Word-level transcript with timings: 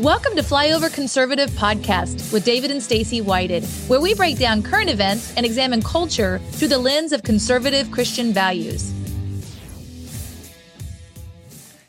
Welcome 0.00 0.34
to 0.36 0.42
Flyover 0.42 0.90
Conservative 0.90 1.50
Podcast 1.50 2.32
with 2.32 2.42
David 2.42 2.70
and 2.70 2.82
Stacy 2.82 3.20
Whited, 3.20 3.66
where 3.86 4.00
we 4.00 4.14
break 4.14 4.38
down 4.38 4.62
current 4.62 4.88
events 4.88 5.36
and 5.36 5.44
examine 5.44 5.82
culture 5.82 6.38
through 6.52 6.68
the 6.68 6.78
lens 6.78 7.12
of 7.12 7.22
conservative 7.22 7.90
Christian 7.90 8.32
values. 8.32 8.94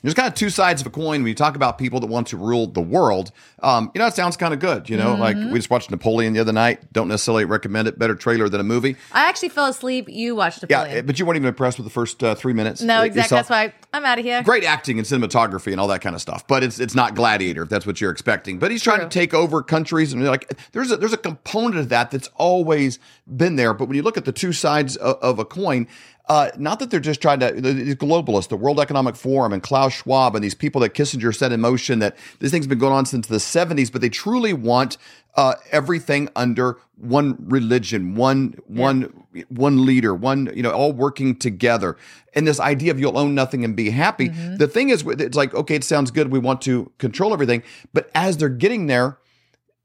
There's 0.01 0.13
kind 0.13 0.27
of 0.27 0.35
two 0.35 0.49
sides 0.49 0.81
of 0.81 0.87
a 0.87 0.89
coin 0.89 1.21
when 1.21 1.27
you 1.27 1.35
talk 1.35 1.55
about 1.55 1.77
people 1.77 2.01
that 2.01 2.07
want 2.07 2.27
to 2.27 2.37
rule 2.37 2.67
the 2.67 2.81
world. 2.81 3.31
Um, 3.61 3.91
you 3.93 3.99
know, 3.99 4.07
it 4.07 4.15
sounds 4.15 4.37
kind 4.37 4.53
of 4.53 4.59
good. 4.59 4.89
You 4.89 4.97
know, 4.97 5.15
like 5.15 5.35
we 5.35 5.53
just 5.53 5.69
watched 5.69 5.91
Napoleon 5.91 6.33
the 6.33 6.39
other 6.39 6.53
night. 6.53 6.91
Don't 6.91 7.07
necessarily 7.07 7.45
recommend 7.45 7.87
it. 7.87 7.99
Better 7.99 8.15
trailer 8.15 8.49
than 8.49 8.59
a 8.59 8.63
movie. 8.63 8.95
I 9.11 9.27
actually 9.27 9.49
fell 9.49 9.67
asleep. 9.67 10.09
You 10.09 10.35
watched 10.35 10.65
Yeah, 10.69 11.01
but 11.01 11.19
you 11.19 11.25
weren't 11.25 11.37
even 11.37 11.47
impressed 11.47 11.77
with 11.77 11.85
the 11.85 11.91
first 11.91 12.23
uh, 12.23 12.35
three 12.35 12.53
minutes. 12.53 12.81
no, 12.81 13.03
exactly. 13.03 13.35
That's 13.35 13.49
why 13.49 13.73
I'm 13.93 14.05
out 14.05 14.19
of 14.19 14.25
here. 14.25 14.41
Great 14.43 14.63
acting 14.63 14.97
and 14.97 15.07
cinematography 15.07 15.71
and 15.71 15.79
all 15.79 15.87
that 15.87 16.01
kind 16.01 16.15
of 16.15 16.21
stuff, 16.21 16.47
but 16.47 16.63
it's 16.63 16.79
it's 16.79 16.95
not 16.95 17.15
Gladiator 17.15 17.63
if 17.63 17.69
that's 17.69 17.85
what 17.85 18.01
you're 18.01 18.11
expecting. 18.11 18.57
But 18.57 18.71
he's 18.71 18.81
trying 18.83 18.99
True. 18.99 19.09
to 19.09 19.13
take 19.13 19.33
over 19.33 19.61
countries 19.61 20.13
and 20.13 20.25
like 20.25 20.51
there's 20.71 20.91
a 20.91 20.97
there's 20.97 21.13
a 21.13 21.17
component 21.17 21.77
of 21.77 21.89
that 21.89 22.11
that's 22.11 22.29
always 22.35 22.99
been 23.27 23.55
there. 23.55 23.73
But 23.73 23.85
when 23.87 23.95
you 23.95 24.03
look 24.03 24.17
at 24.17 24.25
the 24.25 24.31
two 24.31 24.53
sides 24.53 24.95
of, 24.97 25.17
of 25.21 25.39
a 25.39 25.45
coin, 25.45 25.87
uh, 26.31 26.49
not 26.57 26.79
that 26.79 26.91
they're 26.91 26.99
just 26.99 27.21
trying 27.21 27.39
to 27.39 27.51
the 27.51 27.73
the 27.73 27.95
globalists, 27.95 28.47
the 28.47 28.55
World 28.55 28.79
Economic 28.79 29.15
Forum, 29.15 29.51
and 29.51 29.61
Klaus 29.61 29.93
Schwab, 29.93 30.35
and 30.35 30.43
these 30.43 30.55
people 30.55 30.79
that 30.81 30.93
Kissinger 30.93 31.35
set 31.35 31.51
in 31.51 31.59
motion 31.59 31.99
that 31.99 32.15
this 32.39 32.51
thing's 32.51 32.67
been 32.67 32.79
going 32.79 32.93
on 32.93 33.05
since 33.05 33.27
the 33.27 33.39
70s, 33.51 33.91
but 33.91 34.01
they 34.01 34.09
truly 34.09 34.53
want 34.53 34.97
uh, 35.35 35.55
everything 35.71 36.29
under 36.35 36.77
one 36.97 37.35
religion, 37.39 38.15
one 38.15 38.55
one 38.67 39.25
one 39.49 39.85
leader, 39.85 40.13
one 40.13 40.51
you 40.53 40.61
know, 40.61 40.71
all 40.71 40.91
working 40.91 41.35
together. 41.35 41.97
And 42.33 42.47
this 42.47 42.59
idea 42.59 42.91
of 42.91 42.99
you'll 42.99 43.17
own 43.17 43.33
nothing 43.33 43.63
and 43.63 43.75
be 43.75 43.89
happy. 43.89 44.27
The 44.27 44.67
thing 44.67 44.89
is, 44.89 45.03
it's 45.07 45.37
like 45.37 45.53
okay, 45.53 45.75
it 45.75 45.83
sounds 45.83 46.11
good. 46.11 46.31
We 46.31 46.39
want 46.39 46.61
to 46.63 46.91
control 46.97 47.33
everything, 47.33 47.63
but 47.93 48.09
as 48.13 48.37
they're 48.37 48.49
getting 48.49 48.87
there, 48.87 49.17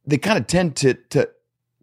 they 0.05 0.19
kind 0.19 0.39
of 0.39 0.47
tend 0.47 0.77
to 0.77 0.95
to 1.11 1.31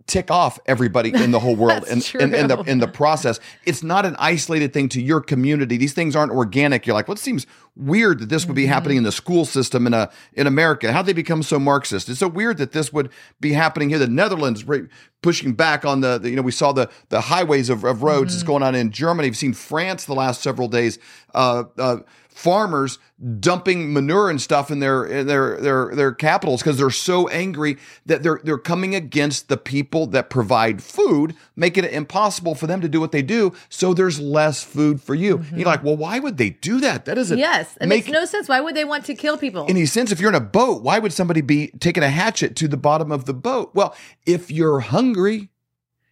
tick 0.05 0.29
off 0.29 0.59
everybody 0.65 1.13
in 1.13 1.31
the 1.31 1.39
whole 1.39 1.55
world 1.63 1.85
and 1.89 2.07
in, 2.19 2.33
in 2.33 2.47
the 2.47 2.59
in 2.61 2.79
the 2.79 2.87
process. 2.87 3.39
It's 3.65 3.83
not 3.83 4.05
an 4.05 4.15
isolated 4.19 4.73
thing 4.73 4.89
to 4.89 5.01
your 5.01 5.21
community. 5.21 5.77
These 5.77 5.93
things 5.93 6.15
aren't 6.15 6.31
organic. 6.31 6.85
You're 6.85 6.95
like, 6.95 7.07
well, 7.07 7.17
seems 7.17 7.47
weird 7.75 8.19
that 8.19 8.29
this 8.29 8.45
would 8.45 8.55
be 8.55 8.65
happening 8.65 8.97
in 8.97 9.03
the 9.03 9.11
school 9.11 9.45
system 9.45 9.87
in 9.87 9.93
a 9.93 10.09
in 10.33 10.47
America. 10.47 10.91
How 10.91 11.01
they 11.01 11.13
become 11.13 11.43
so 11.43 11.59
Marxist? 11.59 12.09
It's 12.09 12.19
so 12.19 12.27
weird 12.27 12.57
that 12.57 12.71
this 12.71 12.93
would 12.93 13.09
be 13.39 13.53
happening 13.53 13.89
here. 13.89 13.99
The 13.99 14.07
Netherlands 14.07 14.63
right, 14.63 14.83
pushing 15.21 15.53
back 15.53 15.85
on 15.85 16.01
the, 16.01 16.17
the 16.17 16.29
you 16.29 16.35
know 16.35 16.41
we 16.41 16.51
saw 16.51 16.71
the 16.71 16.89
the 17.09 17.21
highways 17.21 17.69
of, 17.69 17.83
of 17.83 18.03
roads. 18.03 18.33
It's 18.33 18.43
going 18.43 18.63
on 18.63 18.75
in 18.75 18.91
Germany. 18.91 19.29
We've 19.29 19.37
seen 19.37 19.53
France 19.53 20.05
the 20.05 20.15
last 20.15 20.41
several 20.41 20.67
days. 20.67 20.99
Uh, 21.33 21.63
uh, 21.77 21.97
farmers 22.33 22.97
dumping 23.39 23.93
manure 23.93 24.29
and 24.29 24.41
stuff 24.41 24.71
in 24.71 24.79
their 24.79 25.05
in 25.05 25.27
their 25.27 25.57
their 25.61 25.95
their 25.95 26.11
capitals 26.11 26.61
because 26.61 26.77
they're 26.77 26.89
so 26.89 27.27
angry 27.29 27.77
that 28.05 28.23
they're 28.23 28.41
they're 28.43 28.57
coming 28.57 28.95
against 28.95 29.47
the 29.47 29.57
people 29.57 30.07
that 30.07 30.29
provide 30.29 30.81
food, 30.81 31.35
making 31.55 31.83
it 31.83 31.93
impossible 31.93 32.55
for 32.55 32.67
them 32.67 32.81
to 32.81 32.89
do 32.89 32.99
what 32.99 33.11
they 33.11 33.21
do. 33.21 33.53
So 33.69 33.93
there's 33.93 34.19
less 34.19 34.63
food 34.63 35.01
for 35.01 35.15
you. 35.15 35.43
You're 35.55 35.65
like, 35.65 35.83
well, 35.83 35.95
why 35.95 36.19
would 36.19 36.37
they 36.37 36.49
do 36.49 36.79
that? 36.81 37.05
That 37.05 37.15
doesn't 37.15 37.37
Yes, 37.37 37.62
it 37.79 37.87
make 37.87 38.05
makes 38.05 38.09
no 38.09 38.25
sense. 38.25 38.47
Why 38.47 38.61
would 38.61 38.75
they 38.75 38.85
want 38.85 39.05
to 39.05 39.15
kill 39.15 39.37
people? 39.37 39.65
any 39.69 39.85
sense. 39.85 40.11
If 40.11 40.19
you're 40.19 40.29
in 40.29 40.35
a 40.35 40.39
boat, 40.39 40.83
why 40.83 40.99
would 40.99 41.13
somebody 41.13 41.41
be 41.41 41.67
taking 41.79 42.03
a 42.03 42.09
hatchet 42.09 42.55
to 42.57 42.67
the 42.67 42.77
bottom 42.77 43.11
of 43.11 43.25
the 43.25 43.33
boat? 43.33 43.71
Well, 43.73 43.95
if 44.25 44.51
you're 44.51 44.79
hungry, 44.79 45.49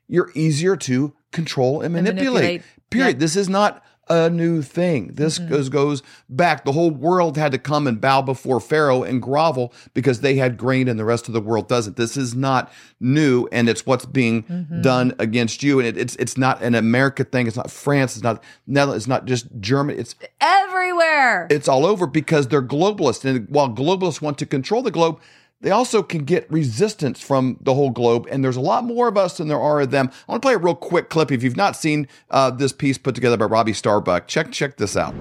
you're 0.07 0.31
easier 0.35 0.75
to 0.77 1.13
control 1.31 1.81
and 1.81 1.93
manipulate. 1.93 2.33
manipulate. 2.33 2.61
Period. 2.89 3.19
This 3.19 3.35
is 3.35 3.47
not 3.47 3.83
a 4.13 4.29
new 4.29 4.61
thing. 4.61 5.13
This 5.13 5.39
Mm-hmm. 5.39 5.49
goes 5.49 5.69
goes 5.69 6.03
back. 6.29 6.65
The 6.65 6.71
whole 6.73 6.91
world 6.91 7.37
had 7.37 7.51
to 7.53 7.57
come 7.57 7.87
and 7.87 7.99
bow 8.01 8.21
before 8.21 8.59
Pharaoh 8.59 9.03
and 9.03 9.21
grovel 9.21 9.73
because 9.93 10.21
they 10.21 10.35
had 10.35 10.57
grain 10.57 10.87
and 10.87 10.99
the 10.99 11.05
rest 11.05 11.27
of 11.27 11.33
the 11.33 11.41
world 11.41 11.67
doesn't. 11.67 11.95
This 11.97 12.17
is 12.17 12.35
not 12.35 12.71
new, 12.99 13.47
and 13.51 13.69
it's 13.69 13.85
what's 13.85 14.05
being 14.05 14.43
Mm-hmm. 14.43 14.81
done 14.81 15.13
against 15.19 15.63
you. 15.63 15.79
And 15.79 15.87
it, 15.87 15.97
it's 15.97 16.15
it's 16.17 16.37
not 16.37 16.61
an 16.61 16.75
America 16.75 17.23
thing. 17.23 17.47
It's 17.47 17.55
not 17.57 17.71
France. 17.71 18.15
It's 18.15 18.23
not 18.23 18.43
Netherlands. 18.67 19.03
It's 19.03 19.07
not 19.09 19.25
just 19.25 19.47
Germany. 19.59 19.97
It's 19.99 20.15
Everywhere. 20.41 21.47
it's 21.49 21.67
all 21.67 21.85
over 21.85 22.07
because 22.07 22.47
they're 22.47 22.61
globalists. 22.61 23.23
And 23.25 23.47
while 23.49 23.69
globalists 23.69 24.21
want 24.21 24.37
to 24.39 24.45
control 24.45 24.81
the 24.81 24.91
globe, 24.91 25.19
they 25.61 25.71
also 25.71 26.03
can 26.03 26.25
get 26.25 26.51
resistance 26.51 27.21
from 27.21 27.57
the 27.61 27.73
whole 27.73 27.91
globe. 27.91 28.27
And 28.29 28.43
there's 28.43 28.57
a 28.57 28.61
lot 28.61 28.83
more 28.83 29.07
of 29.07 29.17
us 29.17 29.37
than 29.37 29.47
there 29.47 29.59
are 29.59 29.81
of 29.81 29.91
them. 29.91 30.09
I 30.27 30.31
want 30.31 30.41
to 30.41 30.45
play 30.45 30.55
a 30.55 30.57
real 30.57 30.75
quick 30.75 31.09
clip. 31.09 31.31
If 31.31 31.43
you've 31.43 31.57
not 31.57 31.75
seen 31.75 32.07
uh, 32.29 32.51
this 32.51 32.73
piece 32.73 32.97
put 32.97 33.15
together 33.15 33.37
by 33.37 33.45
Robbie 33.45 33.73
Starbuck, 33.73 34.27
check 34.27 34.51
check 34.51 34.77
this 34.77 34.97
out. 34.97 35.15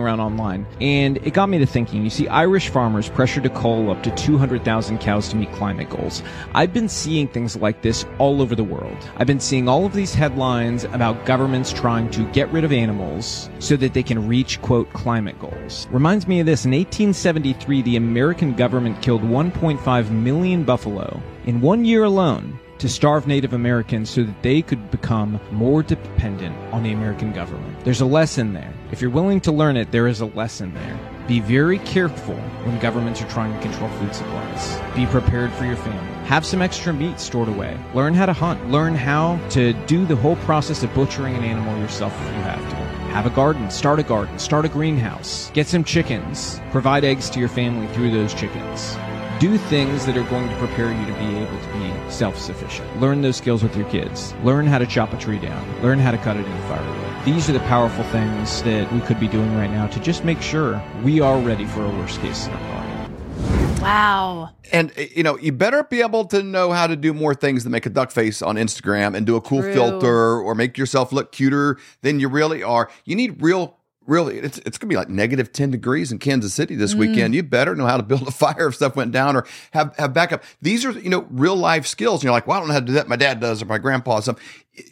Around 0.00 0.20
online. 0.20 0.66
And 0.80 1.18
it 1.18 1.32
got 1.32 1.48
me 1.48 1.58
to 1.58 1.66
thinking. 1.66 2.02
You 2.02 2.10
see, 2.10 2.28
Irish 2.28 2.68
farmers 2.68 3.08
pressured 3.08 3.42
to 3.44 3.50
cull 3.50 3.90
up 3.90 4.02
to 4.02 4.10
200,000 4.14 4.98
cows 4.98 5.28
to 5.28 5.36
meet 5.36 5.52
climate 5.52 5.90
goals. 5.90 6.22
I've 6.54 6.72
been 6.72 6.88
seeing 6.88 7.28
things 7.28 7.56
like 7.56 7.82
this 7.82 8.04
all 8.18 8.40
over 8.40 8.54
the 8.54 8.64
world. 8.64 8.96
I've 9.16 9.26
been 9.26 9.40
seeing 9.40 9.68
all 9.68 9.84
of 9.84 9.92
these 9.92 10.14
headlines 10.14 10.84
about 10.84 11.26
governments 11.26 11.72
trying 11.72 12.10
to 12.10 12.24
get 12.32 12.50
rid 12.50 12.64
of 12.64 12.72
animals 12.72 13.50
so 13.58 13.76
that 13.76 13.94
they 13.94 14.02
can 14.02 14.26
reach, 14.26 14.60
quote, 14.62 14.92
climate 14.92 15.38
goals. 15.38 15.86
Reminds 15.90 16.26
me 16.26 16.40
of 16.40 16.46
this. 16.46 16.64
In 16.64 16.72
1873, 16.72 17.82
the 17.82 17.96
American 17.96 18.54
government 18.54 19.00
killed 19.02 19.22
1.5 19.22 20.10
million 20.10 20.64
buffalo 20.64 21.20
in 21.46 21.60
one 21.60 21.84
year 21.84 22.04
alone 22.04 22.58
to 22.82 22.88
starve 22.88 23.28
Native 23.28 23.52
Americans 23.52 24.10
so 24.10 24.24
that 24.24 24.42
they 24.42 24.60
could 24.60 24.90
become 24.90 25.38
more 25.52 25.84
dependent 25.84 26.56
on 26.74 26.82
the 26.82 26.90
American 26.90 27.32
government. 27.32 27.84
There's 27.84 28.00
a 28.00 28.06
lesson 28.06 28.54
there. 28.54 28.74
If 28.90 29.00
you're 29.00 29.08
willing 29.08 29.40
to 29.42 29.52
learn 29.52 29.76
it, 29.76 29.92
there 29.92 30.08
is 30.08 30.20
a 30.20 30.26
lesson 30.26 30.74
there. 30.74 30.98
Be 31.28 31.38
very 31.38 31.78
careful 31.78 32.34
when 32.34 32.80
governments 32.80 33.22
are 33.22 33.28
trying 33.28 33.54
to 33.54 33.60
control 33.60 33.88
food 34.00 34.12
supplies. 34.12 34.80
Be 34.96 35.06
prepared 35.06 35.52
for 35.52 35.64
your 35.64 35.76
family. 35.76 36.26
Have 36.26 36.44
some 36.44 36.60
extra 36.60 36.92
meat 36.92 37.20
stored 37.20 37.48
away. 37.48 37.78
Learn 37.94 38.14
how 38.14 38.26
to 38.26 38.32
hunt. 38.32 38.68
Learn 38.68 38.96
how 38.96 39.38
to 39.50 39.74
do 39.86 40.04
the 40.04 40.16
whole 40.16 40.36
process 40.36 40.82
of 40.82 40.92
butchering 40.92 41.36
an 41.36 41.44
animal 41.44 41.78
yourself 41.78 42.12
if 42.12 42.26
you 42.34 42.42
have 42.42 42.68
to. 42.68 42.76
Have 43.12 43.26
a 43.26 43.30
garden, 43.30 43.70
start 43.70 44.00
a 44.00 44.02
garden, 44.02 44.40
start 44.40 44.64
a 44.64 44.68
greenhouse, 44.68 45.52
get 45.52 45.68
some 45.68 45.84
chickens, 45.84 46.60
provide 46.72 47.04
eggs 47.04 47.30
to 47.30 47.38
your 47.38 47.48
family 47.48 47.86
through 47.94 48.10
those 48.10 48.34
chickens 48.34 48.96
do 49.42 49.58
things 49.58 50.06
that 50.06 50.16
are 50.16 50.22
going 50.30 50.48
to 50.48 50.56
prepare 50.58 50.92
you 50.92 51.04
to 51.04 51.12
be 51.14 51.36
able 51.36 51.58
to 51.58 51.72
be 51.72 52.10
self-sufficient. 52.12 53.00
Learn 53.00 53.22
those 53.22 53.36
skills 53.36 53.60
with 53.60 53.76
your 53.76 53.88
kids. 53.90 54.32
Learn 54.44 54.68
how 54.68 54.78
to 54.78 54.86
chop 54.86 55.12
a 55.12 55.16
tree 55.16 55.40
down. 55.40 55.82
Learn 55.82 55.98
how 55.98 56.12
to 56.12 56.18
cut 56.18 56.36
it 56.36 56.46
into 56.46 56.62
firewood. 56.68 57.24
These 57.24 57.50
are 57.50 57.52
the 57.52 57.58
powerful 57.60 58.04
things 58.04 58.62
that 58.62 58.92
we 58.92 59.00
could 59.00 59.18
be 59.18 59.26
doing 59.26 59.52
right 59.56 59.68
now 59.68 59.88
to 59.88 59.98
just 59.98 60.22
make 60.22 60.40
sure 60.40 60.80
we 61.02 61.20
are 61.20 61.40
ready 61.40 61.66
for 61.66 61.84
a 61.84 61.88
worst 61.88 62.20
case 62.20 62.36
scenario. 62.36 63.08
wow. 63.80 64.50
And 64.72 64.92
uh, 64.96 65.02
you 65.12 65.24
know, 65.24 65.36
you 65.38 65.50
better 65.50 65.82
be 65.82 66.02
able 66.02 66.24
to 66.26 66.44
know 66.44 66.70
how 66.70 66.86
to 66.86 66.94
do 66.94 67.12
more 67.12 67.34
things 67.34 67.64
than 67.64 67.72
make 67.72 67.84
a 67.84 67.90
duck 67.90 68.12
face 68.12 68.42
on 68.42 68.54
Instagram 68.54 69.16
and 69.16 69.26
do 69.26 69.34
a 69.34 69.40
cool 69.40 69.62
True. 69.62 69.74
filter 69.74 70.40
or 70.40 70.54
make 70.54 70.78
yourself 70.78 71.12
look 71.12 71.32
cuter 71.32 71.78
than 72.02 72.20
you 72.20 72.28
really 72.28 72.62
are. 72.62 72.88
You 73.04 73.16
need 73.16 73.42
real 73.42 73.76
Really, 74.06 74.38
it's 74.38 74.58
it's 74.58 74.78
gonna 74.78 74.88
be 74.88 74.96
like 74.96 75.08
negative 75.08 75.52
ten 75.52 75.70
degrees 75.70 76.10
in 76.10 76.18
Kansas 76.18 76.52
City 76.52 76.74
this 76.74 76.94
mm. 76.94 76.98
weekend. 76.98 77.34
You 77.34 77.42
better 77.42 77.76
know 77.76 77.86
how 77.86 77.96
to 77.96 78.02
build 78.02 78.26
a 78.26 78.30
fire 78.32 78.68
if 78.68 78.74
stuff 78.74 78.96
went 78.96 79.12
down, 79.12 79.36
or 79.36 79.46
have 79.72 79.94
have 79.96 80.12
backup. 80.12 80.42
These 80.60 80.84
are 80.84 80.90
you 80.90 81.10
know 81.10 81.26
real 81.30 81.56
life 81.56 81.86
skills. 81.86 82.20
And 82.20 82.24
you're 82.24 82.32
like, 82.32 82.46
well, 82.46 82.56
I 82.56 82.60
don't 82.60 82.68
know 82.68 82.74
how 82.74 82.80
to 82.80 82.86
do 82.86 82.92
that. 82.94 83.08
My 83.08 83.16
dad 83.16 83.40
does, 83.40 83.62
or 83.62 83.66
my 83.66 83.78
grandpa. 83.78 84.16
Or 84.16 84.22
something. 84.22 84.44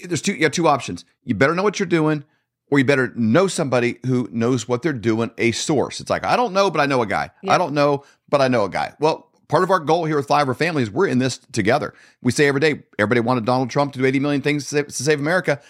There's 0.04 0.22
two. 0.22 0.34
You 0.34 0.44
have 0.44 0.52
two 0.52 0.68
options. 0.68 1.04
You 1.24 1.34
better 1.34 1.54
know 1.54 1.62
what 1.62 1.80
you're 1.80 1.86
doing, 1.86 2.24
or 2.70 2.78
you 2.78 2.84
better 2.84 3.12
know 3.16 3.48
somebody 3.48 3.98
who 4.06 4.28
knows 4.30 4.68
what 4.68 4.82
they're 4.82 4.92
doing. 4.92 5.30
A 5.38 5.52
source. 5.52 6.00
It's 6.00 6.10
like 6.10 6.24
I 6.24 6.36
don't 6.36 6.52
know, 6.52 6.70
but 6.70 6.80
I 6.80 6.86
know 6.86 7.02
a 7.02 7.06
guy. 7.06 7.30
I 7.48 7.58
don't 7.58 7.74
know, 7.74 8.04
but 8.28 8.40
I 8.40 8.48
know 8.48 8.64
a 8.64 8.70
guy. 8.70 8.94
Well, 9.00 9.30
part 9.50 9.64
of 9.64 9.70
our 9.70 9.80
goal 9.80 10.04
here 10.04 10.16
with 10.16 10.28
Flyover 10.28 10.56
Families, 10.56 10.90
we're 10.90 11.08
in 11.08 11.18
this 11.18 11.38
together. 11.52 11.92
We 12.22 12.32
say 12.32 12.46
every 12.46 12.60
day, 12.60 12.82
everybody 12.98 13.20
wanted 13.20 13.44
Donald 13.44 13.68
Trump 13.68 13.92
to 13.94 13.98
do 13.98 14.06
80 14.06 14.20
million 14.20 14.42
things 14.42 14.64
to 14.64 14.68
save, 14.70 14.86
to 14.86 15.02
save 15.02 15.18
America. 15.18 15.60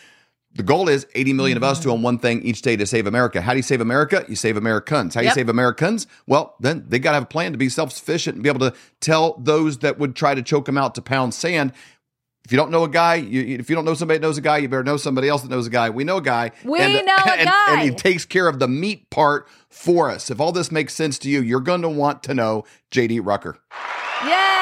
The 0.54 0.64
goal 0.64 0.88
is 0.88 1.06
80 1.14 1.32
million 1.34 1.56
of 1.56 1.62
us 1.62 1.78
mm-hmm. 1.78 1.90
to 1.90 1.94
own 1.94 2.02
one 2.02 2.18
thing 2.18 2.42
each 2.42 2.62
day 2.62 2.76
to 2.76 2.84
save 2.84 3.06
America. 3.06 3.40
How 3.40 3.52
do 3.52 3.58
you 3.58 3.62
save 3.62 3.80
America? 3.80 4.24
You 4.28 4.34
save 4.34 4.56
Americans. 4.56 5.14
How 5.14 5.20
do 5.20 5.28
you 5.28 5.32
save 5.32 5.48
Americans? 5.48 6.08
Well, 6.26 6.56
then 6.58 6.84
they 6.88 6.98
got 6.98 7.12
to 7.12 7.14
have 7.14 7.22
a 7.24 7.26
plan 7.26 7.52
to 7.52 7.58
be 7.58 7.68
self 7.68 7.92
sufficient 7.92 8.34
and 8.34 8.42
be 8.42 8.48
able 8.48 8.70
to 8.70 8.74
tell 9.00 9.36
those 9.38 9.78
that 9.78 9.98
would 9.98 10.16
try 10.16 10.34
to 10.34 10.42
choke 10.42 10.64
them 10.64 10.76
out 10.76 10.96
to 10.96 11.02
pound 11.02 11.34
sand. 11.34 11.72
If 12.44 12.52
you 12.52 12.56
don't 12.56 12.72
know 12.72 12.82
a 12.82 12.88
guy, 12.88 13.14
you, 13.14 13.58
if 13.60 13.70
you 13.70 13.76
don't 13.76 13.84
know 13.84 13.94
somebody 13.94 14.18
that 14.18 14.26
knows 14.26 14.38
a 14.38 14.40
guy, 14.40 14.58
you 14.58 14.68
better 14.68 14.82
know 14.82 14.96
somebody 14.96 15.28
else 15.28 15.42
that 15.42 15.50
knows 15.50 15.68
a 15.68 15.70
guy. 15.70 15.88
We 15.90 16.02
know 16.02 16.16
a 16.16 16.22
guy. 16.22 16.50
We 16.64 16.78
know 16.78 16.84
a 16.84 16.88
and, 17.30 17.48
guy. 17.48 17.66
And 17.68 17.82
he 17.82 17.94
takes 17.94 18.24
care 18.24 18.48
of 18.48 18.58
the 18.58 18.66
meat 18.66 19.08
part 19.10 19.46
for 19.68 20.10
us. 20.10 20.30
If 20.30 20.40
all 20.40 20.50
this 20.50 20.72
makes 20.72 20.94
sense 20.94 21.16
to 21.20 21.30
you, 21.30 21.42
you're 21.42 21.60
going 21.60 21.82
to 21.82 21.88
want 21.88 22.24
to 22.24 22.34
know 22.34 22.64
JD 22.90 23.20
Rucker. 23.24 23.56
Yay! 24.24 24.56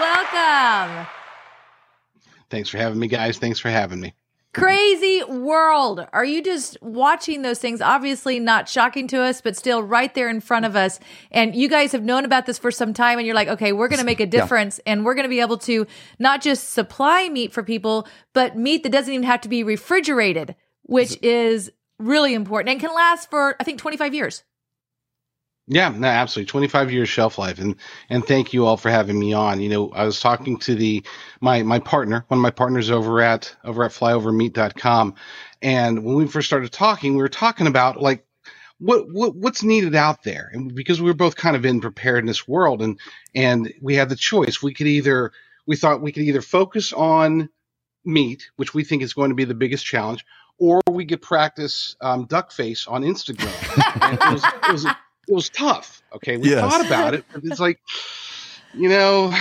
Welcome. 0.00 1.19
Thanks 2.50 2.68
for 2.68 2.78
having 2.78 2.98
me, 2.98 3.06
guys. 3.06 3.38
Thanks 3.38 3.58
for 3.58 3.70
having 3.70 4.00
me. 4.00 4.14
Crazy 4.52 5.22
world. 5.22 6.04
Are 6.12 6.24
you 6.24 6.42
just 6.42 6.76
watching 6.82 7.42
those 7.42 7.60
things? 7.60 7.80
Obviously 7.80 8.40
not 8.40 8.68
shocking 8.68 9.06
to 9.08 9.22
us, 9.22 9.40
but 9.40 9.56
still 9.56 9.80
right 9.80 10.12
there 10.12 10.28
in 10.28 10.40
front 10.40 10.66
of 10.66 10.74
us. 10.74 10.98
And 11.30 11.54
you 11.54 11.68
guys 11.68 11.92
have 11.92 12.02
known 12.02 12.24
about 12.24 12.46
this 12.46 12.58
for 12.58 12.72
some 12.72 12.92
time 12.92 13.18
and 13.18 13.26
you're 13.26 13.36
like, 13.36 13.46
okay, 13.46 13.72
we're 13.72 13.86
going 13.86 14.00
to 14.00 14.04
make 14.04 14.18
a 14.18 14.26
difference 14.26 14.80
and 14.84 15.04
we're 15.04 15.14
going 15.14 15.24
to 15.24 15.30
be 15.30 15.38
able 15.38 15.58
to 15.58 15.86
not 16.18 16.42
just 16.42 16.70
supply 16.70 17.28
meat 17.28 17.52
for 17.52 17.62
people, 17.62 18.08
but 18.32 18.56
meat 18.56 18.82
that 18.82 18.90
doesn't 18.90 19.14
even 19.14 19.24
have 19.24 19.40
to 19.42 19.48
be 19.48 19.62
refrigerated, 19.62 20.56
which 20.82 21.16
is 21.22 21.70
really 22.00 22.34
important 22.34 22.70
and 22.72 22.80
can 22.80 22.92
last 22.92 23.30
for, 23.30 23.54
I 23.60 23.64
think, 23.64 23.78
25 23.78 24.14
years. 24.14 24.42
Yeah, 25.72 25.90
no, 25.90 26.08
absolutely. 26.08 26.50
25 26.50 26.90
years 26.90 27.08
shelf 27.08 27.38
life. 27.38 27.60
And, 27.60 27.76
and 28.08 28.26
thank 28.26 28.52
you 28.52 28.66
all 28.66 28.76
for 28.76 28.90
having 28.90 29.16
me 29.16 29.32
on. 29.32 29.60
You 29.60 29.68
know, 29.68 29.90
I 29.90 30.04
was 30.04 30.18
talking 30.18 30.58
to 30.58 30.74
the, 30.74 31.04
my, 31.40 31.62
my 31.62 31.78
partner, 31.78 32.24
one 32.26 32.38
of 32.38 32.42
my 32.42 32.50
partners 32.50 32.90
over 32.90 33.20
at, 33.22 33.54
over 33.62 33.84
at 33.84 33.92
flyovermeat.com. 33.92 35.14
And 35.62 36.04
when 36.04 36.16
we 36.16 36.26
first 36.26 36.48
started 36.48 36.72
talking, 36.72 37.12
we 37.12 37.22
were 37.22 37.28
talking 37.28 37.68
about 37.68 38.02
like, 38.02 38.26
what, 38.78 39.04
what 39.12 39.36
what's 39.36 39.62
needed 39.62 39.94
out 39.94 40.22
there 40.22 40.50
and 40.54 40.74
because 40.74 41.02
we 41.02 41.06
were 41.06 41.14
both 41.14 41.36
kind 41.36 41.54
of 41.54 41.66
in 41.66 41.82
preparedness 41.82 42.48
world 42.48 42.80
and 42.80 42.98
and 43.34 43.70
we 43.82 43.94
had 43.94 44.08
the 44.08 44.16
choice 44.16 44.62
we 44.62 44.72
could 44.72 44.86
either 44.86 45.32
we 45.66 45.76
thought 45.76 46.00
we 46.00 46.12
could 46.12 46.22
either 46.22 46.40
focus 46.40 46.90
on 46.94 47.50
meat 48.06 48.50
which 48.56 48.72
we 48.72 48.82
think 48.82 49.02
is 49.02 49.12
going 49.12 49.28
to 49.28 49.34
be 49.34 49.44
the 49.44 49.52
biggest 49.52 49.84
challenge 49.84 50.24
or 50.56 50.80
we 50.90 51.04
could 51.04 51.20
practice 51.20 51.94
um, 52.00 52.24
duck 52.24 52.52
face 52.52 52.86
on 52.86 53.02
instagram 53.02 54.00
and 54.02 54.14
it 54.14 54.32
was, 54.32 54.44
it 54.44 54.72
was 54.72 54.86
it 55.30 55.34
was 55.34 55.50
tough. 55.50 56.02
Okay, 56.14 56.36
we 56.38 56.50
Yes. 56.50 56.50
thought 56.50 56.80
about 56.82 57.14
it, 57.14 57.24
but 57.32 57.42
it's 57.44 57.60
like, 57.60 57.80
you 58.72 58.88
know, 58.88 59.34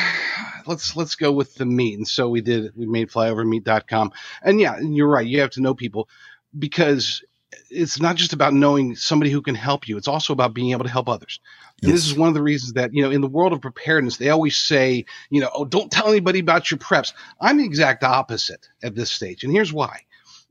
let's 0.67 0.95
let's 0.95 1.15
go 1.15 1.31
with 1.31 1.55
the 1.55 1.65
meat. 1.65 1.97
And 1.97 2.07
so 2.07 2.29
we 2.29 2.41
did. 2.41 2.73
We 2.75 2.85
made 2.85 3.09
flyovermeat.com. 3.09 4.11
And 4.43 4.61
yeah, 4.61 4.75
and 4.75 4.95
you're 4.95 5.09
right. 5.09 5.27
You 5.27 5.41
have 5.41 5.51
to 5.51 5.61
know 5.61 5.73
people 5.73 6.09
because 6.57 7.23
it's 7.71 7.99
not 7.99 8.15
just 8.15 8.33
about 8.33 8.53
knowing 8.53 8.95
somebody 8.95 9.31
who 9.31 9.41
can 9.41 9.55
help 9.55 9.87
you. 9.87 9.97
It's 9.97 10.07
also 10.07 10.33
about 10.33 10.53
being 10.53 10.71
able 10.71 10.85
to 10.85 10.91
help 10.91 11.09
others. 11.09 11.39
And 11.83 11.93
this 11.93 12.05
is 12.05 12.15
one 12.15 12.27
of 12.27 12.35
the 12.35 12.43
reasons 12.43 12.73
that 12.73 12.93
you 12.93 13.01
know, 13.03 13.11
in 13.11 13.21
the 13.21 13.27
world 13.27 13.53
of 13.53 13.61
preparedness, 13.61 14.17
they 14.17 14.29
always 14.29 14.57
say, 14.57 15.05
you 15.31 15.41
know, 15.41 15.49
oh, 15.53 15.65
don't 15.65 15.91
tell 15.91 16.09
anybody 16.09 16.39
about 16.39 16.71
your 16.71 16.77
preps. 16.79 17.13
I'm 17.41 17.57
the 17.57 17.65
exact 17.65 18.03
opposite 18.03 18.67
at 18.83 18.95
this 18.95 19.11
stage, 19.11 19.43
and 19.43 19.53
here's 19.53 19.73
why: 19.73 20.01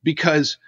because 0.02 0.58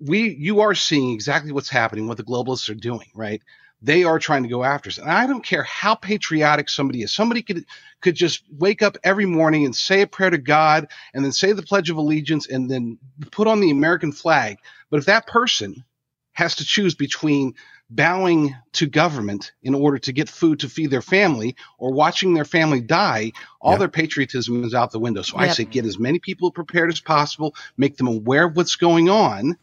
we 0.00 0.30
you 0.38 0.60
are 0.60 0.74
seeing 0.74 1.12
exactly 1.12 1.52
what's 1.52 1.70
happening, 1.70 2.08
what 2.08 2.16
the 2.16 2.24
globalists 2.24 2.70
are 2.70 2.74
doing, 2.74 3.08
right? 3.14 3.42
They 3.82 4.04
are 4.04 4.18
trying 4.18 4.42
to 4.42 4.48
go 4.48 4.62
after 4.62 4.88
us. 4.88 4.98
And 4.98 5.10
I 5.10 5.26
don't 5.26 5.44
care 5.44 5.62
how 5.62 5.94
patriotic 5.94 6.68
somebody 6.68 7.02
is. 7.02 7.12
Somebody 7.12 7.42
could 7.42 7.64
could 8.00 8.14
just 8.14 8.42
wake 8.50 8.82
up 8.82 8.96
every 9.04 9.26
morning 9.26 9.64
and 9.64 9.74
say 9.74 10.02
a 10.02 10.06
prayer 10.06 10.30
to 10.30 10.38
God 10.38 10.88
and 11.14 11.24
then 11.24 11.32
say 11.32 11.52
the 11.52 11.62
Pledge 11.62 11.90
of 11.90 11.96
Allegiance 11.96 12.46
and 12.46 12.70
then 12.70 12.98
put 13.30 13.46
on 13.46 13.60
the 13.60 13.70
American 13.70 14.12
flag. 14.12 14.58
But 14.90 14.98
if 14.98 15.06
that 15.06 15.26
person 15.26 15.84
has 16.32 16.56
to 16.56 16.64
choose 16.64 16.94
between 16.94 17.54
bowing 17.90 18.54
to 18.72 18.86
government 18.86 19.52
in 19.62 19.74
order 19.74 19.98
to 19.98 20.12
get 20.12 20.28
food 20.28 20.60
to 20.60 20.68
feed 20.68 20.90
their 20.90 21.02
family 21.02 21.56
or 21.78 21.92
watching 21.92 22.34
their 22.34 22.44
family 22.44 22.80
die, 22.80 23.32
all 23.60 23.72
Yeah. 23.72 23.78
their 23.78 23.88
patriotism 23.88 24.62
is 24.64 24.74
out 24.74 24.92
the 24.92 25.00
window. 25.00 25.22
So 25.22 25.36
I 25.38 25.48
say 25.48 25.64
get 25.64 25.84
as 25.84 25.98
many 25.98 26.20
people 26.20 26.52
prepared 26.52 26.90
as 26.90 27.00
possible, 27.00 27.54
make 27.76 27.96
them 27.96 28.06
aware 28.06 28.44
of 28.44 28.56
what's 28.56 28.76
going 28.76 29.10
on, 29.10 29.56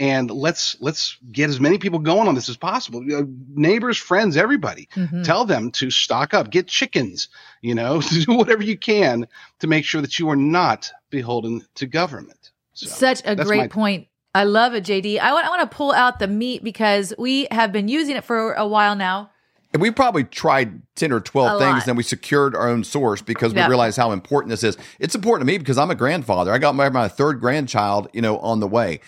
and 0.00 0.30
let's 0.30 0.76
let's 0.80 1.16
get 1.30 1.48
as 1.48 1.60
many 1.60 1.78
people 1.78 1.98
going 1.98 2.26
on 2.28 2.34
this 2.34 2.48
as 2.48 2.56
possible. 2.56 3.02
You 3.02 3.20
know, 3.20 3.28
neighbors, 3.54 3.96
friends, 3.96 4.36
everybody. 4.36 4.88
Mhm. 4.94 5.24
Tell 5.24 5.44
them 5.44 5.70
to 5.72 5.90
stock 5.90 6.34
up, 6.34 6.50
get 6.50 6.66
chickens, 6.66 7.28
you 7.62 7.74
know, 7.74 8.00
do 8.24 8.34
whatever 8.34 8.62
you 8.62 8.76
can 8.76 9.26
to 9.60 9.66
make 9.66 9.84
sure 9.84 10.00
that 10.00 10.18
you 10.18 10.28
are 10.30 10.36
not 10.36 10.90
beholden 11.10 11.64
to 11.76 11.86
government. 11.86 12.50
So, 12.72 12.86
Such 12.88 13.22
a 13.24 13.36
great 13.36 13.58
my- 13.58 13.68
point. 13.68 14.08
I 14.36 14.42
love 14.42 14.74
it, 14.74 14.82
JD. 14.82 15.20
I 15.20 15.32
want, 15.32 15.46
I 15.46 15.48
want 15.48 15.70
to 15.70 15.76
pull 15.76 15.92
out 15.92 16.18
the 16.18 16.26
meat 16.26 16.64
because 16.64 17.14
we 17.16 17.46
have 17.52 17.70
been 17.70 17.86
using 17.86 18.16
it 18.16 18.24
for 18.24 18.52
a 18.54 18.66
while 18.66 18.96
now. 18.96 19.30
And 19.72 19.80
we 19.80 19.92
probably 19.92 20.24
tried 20.24 20.82
10 20.96 21.12
or 21.12 21.20
12 21.20 21.46
A 21.46 21.58
things, 21.60 21.68
lot. 21.70 21.74
and 21.82 21.86
then 21.86 21.94
we 21.96 22.02
secured 22.02 22.56
our 22.56 22.68
own 22.68 22.82
source 22.82 23.22
because 23.22 23.52
we 23.54 23.60
Yeah. 23.60 23.68
realized 23.68 23.96
how 23.96 24.10
important 24.10 24.50
this 24.50 24.64
is. 24.64 24.76
It's 24.98 25.14
important 25.14 25.46
to 25.48 25.52
me 25.52 25.58
because 25.58 25.78
I'm 25.78 25.90
a 25.90 25.94
grandfather. 25.94 26.52
I 26.52 26.58
got 26.58 26.74
my, 26.74 26.88
my 26.88 27.06
third 27.06 27.40
grandchild, 27.40 28.08
you 28.12 28.22
know, 28.22 28.38
on 28.38 28.58
the 28.58 28.66
way. 28.66 28.98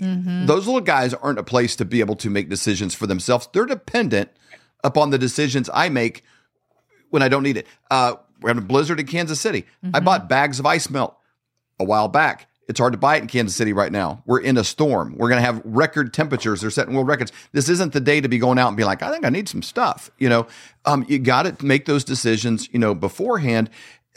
Mm-hmm. 0.00 0.46
Those 0.46 0.66
little 0.66 0.80
guys 0.80 1.14
aren't 1.14 1.38
a 1.38 1.42
place 1.44 1.76
to 1.76 1.84
be 1.84 2.00
able 2.00 2.16
to 2.16 2.30
make 2.30 2.48
decisions 2.48 2.94
for 2.94 3.06
themselves. 3.06 3.48
They're 3.52 3.66
dependent 3.66 4.30
upon 4.82 5.10
the 5.10 5.18
decisions 5.18 5.70
I 5.72 5.88
make 5.88 6.22
when 7.10 7.22
I 7.22 7.28
don't 7.28 7.42
need 7.42 7.56
it. 7.56 7.66
Uh, 7.90 8.14
we're 8.40 8.50
having 8.50 8.62
a 8.64 8.66
blizzard 8.66 9.00
in 9.00 9.06
Kansas 9.06 9.40
City. 9.40 9.64
I 9.82 9.86
Mm-hmm. 9.86 10.04
bought 10.04 10.28
bags 10.28 10.58
of 10.58 10.66
ice 10.66 10.90
melt 10.90 11.16
a 11.78 11.84
while 11.84 12.08
back. 12.08 12.48
It's 12.66 12.80
hard 12.80 12.94
to 12.94 12.98
buy 12.98 13.16
it 13.16 13.20
in 13.22 13.28
Kansas 13.28 13.54
City 13.54 13.74
right 13.74 13.92
now. 13.92 14.22
We're 14.26 14.40
in 14.40 14.56
a 14.56 14.64
storm. 14.64 15.16
We're 15.18 15.28
going 15.28 15.40
to 15.40 15.44
have 15.44 15.60
record 15.64 16.14
temperatures. 16.14 16.62
They're 16.62 16.70
setting 16.70 16.94
world 16.94 17.08
records. 17.08 17.30
This 17.52 17.68
isn't 17.68 17.92
the 17.92 18.00
day 18.00 18.22
to 18.22 18.28
be 18.28 18.38
going 18.38 18.58
out 18.58 18.68
and 18.68 18.76
be 18.76 18.84
like, 18.84 19.02
I 19.02 19.10
think 19.12 19.26
I 19.26 19.28
need 19.28 19.50
some 19.50 19.62
stuff. 19.62 20.10
You 20.18 20.30
know, 20.30 20.46
um, 20.86 21.04
you 21.06 21.18
got 21.18 21.42
to 21.42 21.64
make 21.64 21.84
those 21.84 22.04
decisions, 22.04 22.68
you 22.72 22.78
know, 22.78 22.94
beforehand, 22.94 23.68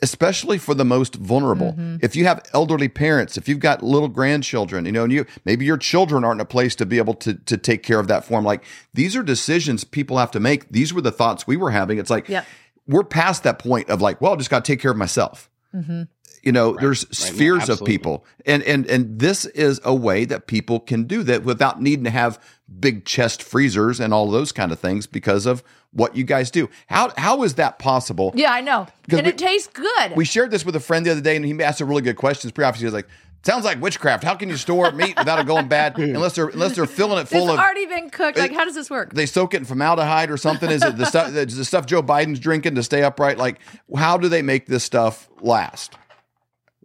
especially 0.01 0.57
for 0.57 0.73
the 0.73 0.85
most 0.85 1.15
vulnerable. 1.15 1.73
Mm-hmm. 1.73 1.97
If 2.01 2.15
you 2.15 2.25
have 2.25 2.43
elderly 2.53 2.87
parents, 2.87 3.37
if 3.37 3.49
you've 3.49 3.59
got 3.59 3.83
little 3.83 4.07
grandchildren, 4.07 4.85
you 4.85 4.91
know, 4.91 5.03
and 5.03 5.11
you 5.11 5.25
maybe 5.45 5.65
your 5.65 5.77
children 5.77 6.23
aren't 6.23 6.39
in 6.39 6.43
a 6.43 6.45
place 6.45 6.75
to 6.75 6.85
be 6.85 6.97
able 6.97 7.15
to 7.15 7.33
to 7.33 7.57
take 7.57 7.83
care 7.83 7.99
of 7.99 8.07
that 8.07 8.25
form. 8.25 8.45
Like 8.45 8.63
these 8.93 9.15
are 9.15 9.23
decisions 9.23 9.83
people 9.83 10.17
have 10.17 10.31
to 10.31 10.39
make. 10.39 10.69
These 10.69 10.93
were 10.93 11.01
the 11.01 11.11
thoughts 11.11 11.47
we 11.47 11.57
were 11.57 11.71
having. 11.71 11.97
It's 11.97 12.09
like 12.09 12.29
Yep. 12.29 12.45
we're 12.87 13.03
past 13.03 13.43
that 13.43 13.59
point 13.59 13.89
of 13.89 14.01
like, 14.01 14.21
well, 14.21 14.33
I 14.33 14.35
just 14.35 14.49
got 14.49 14.63
to 14.65 14.71
take 14.71 14.79
care 14.81 14.91
of 14.91 14.97
myself 14.97 15.49
mm-hmm. 15.73 16.03
You 16.47 16.53
know 16.53 16.77
there's 16.79 17.03
No, 17.03 17.11
spheres 17.11 17.67
of 17.67 17.83
people. 17.83 18.25
And 18.45 18.63
and 18.63 18.85
and 18.87 19.19
this 19.19 19.43
is 19.47 19.81
a 19.83 19.93
way 19.93 20.23
that 20.23 20.47
people 20.47 20.79
can 20.79 21.03
do 21.03 21.21
that 21.23 21.43
without 21.43 21.81
needing 21.81 22.05
to 22.05 22.09
have 22.09 22.41
big 22.79 23.03
chest 23.03 23.43
freezers 23.43 23.99
and 23.99 24.13
all 24.13 24.31
those 24.31 24.53
kind 24.53 24.71
of 24.71 24.79
things 24.79 25.07
because 25.07 25.45
of 25.45 25.61
what 25.91 26.15
you 26.15 26.23
guys 26.23 26.49
do. 26.49 26.69
How 26.87 27.11
how 27.17 27.43
is 27.43 27.55
that 27.55 27.79
possible? 27.79 28.31
Yeah, 28.33 28.53
I 28.53 28.61
know. 28.61 28.87
Because 29.03 29.19
and 29.19 29.27
we- 29.27 29.33
it 29.33 29.37
tastes 29.37 29.67
good. 29.67 30.15
we 30.15 30.23
shared 30.23 30.49
this 30.49 30.65
with 30.65 30.77
a 30.77 30.79
friend 30.79 31.05
the 31.05 31.11
other 31.11 31.19
day 31.19 31.35
and 31.35 31.43
he 31.43 31.61
asked 31.61 31.81
a 31.81 31.85
really 31.85 32.01
good 32.01 32.15
question. 32.15 32.49
Pretty 32.51 32.65
obviously 32.65 32.85
he 32.85 32.87
was 32.87 32.93
like 32.93 33.09
sounds 33.43 33.65
like 33.65 33.81
witchcraft. 33.81 34.23
How 34.23 34.35
can 34.35 34.47
you 34.47 34.55
store 34.55 34.91
meat 34.93 35.17
without 35.17 35.39
it 35.39 35.47
going 35.47 35.67
bad 35.67 35.97
unless 35.97 36.35
they're 36.35 36.47
unless 36.47 36.77
they're 36.77 36.85
filling 36.85 37.17
it 37.17 37.23
it's 37.23 37.31
full 37.31 37.49
of 37.49 37.55
it's 37.55 37.61
already 37.61 37.87
been 37.87 38.09
cooked. 38.09 38.37
Like, 38.37 38.53
how 38.53 38.63
does 38.63 38.75
this 38.75 38.89
work? 38.89 39.11
they 39.13 39.25
soak 39.25 39.53
it 39.53 39.57
in 39.57 39.65
formaldehyde 39.65 40.31
or 40.31 40.37
something. 40.37 40.71
Is 40.71 40.81
it 40.81 40.95
the 40.95 41.07
stuff 41.07 41.33
the 41.33 41.65
stuff 41.65 41.85
joe 41.87 42.01
biden's 42.01 42.39
drinking 42.39 42.75
to 42.75 42.83
stay 42.83 43.03
upright? 43.03 43.37
Like 43.37 43.59
how 43.93 44.17
do 44.17 44.29
they 44.29 44.41
make 44.41 44.65
this 44.67 44.85
stuff 44.85 45.27
last 45.41 45.97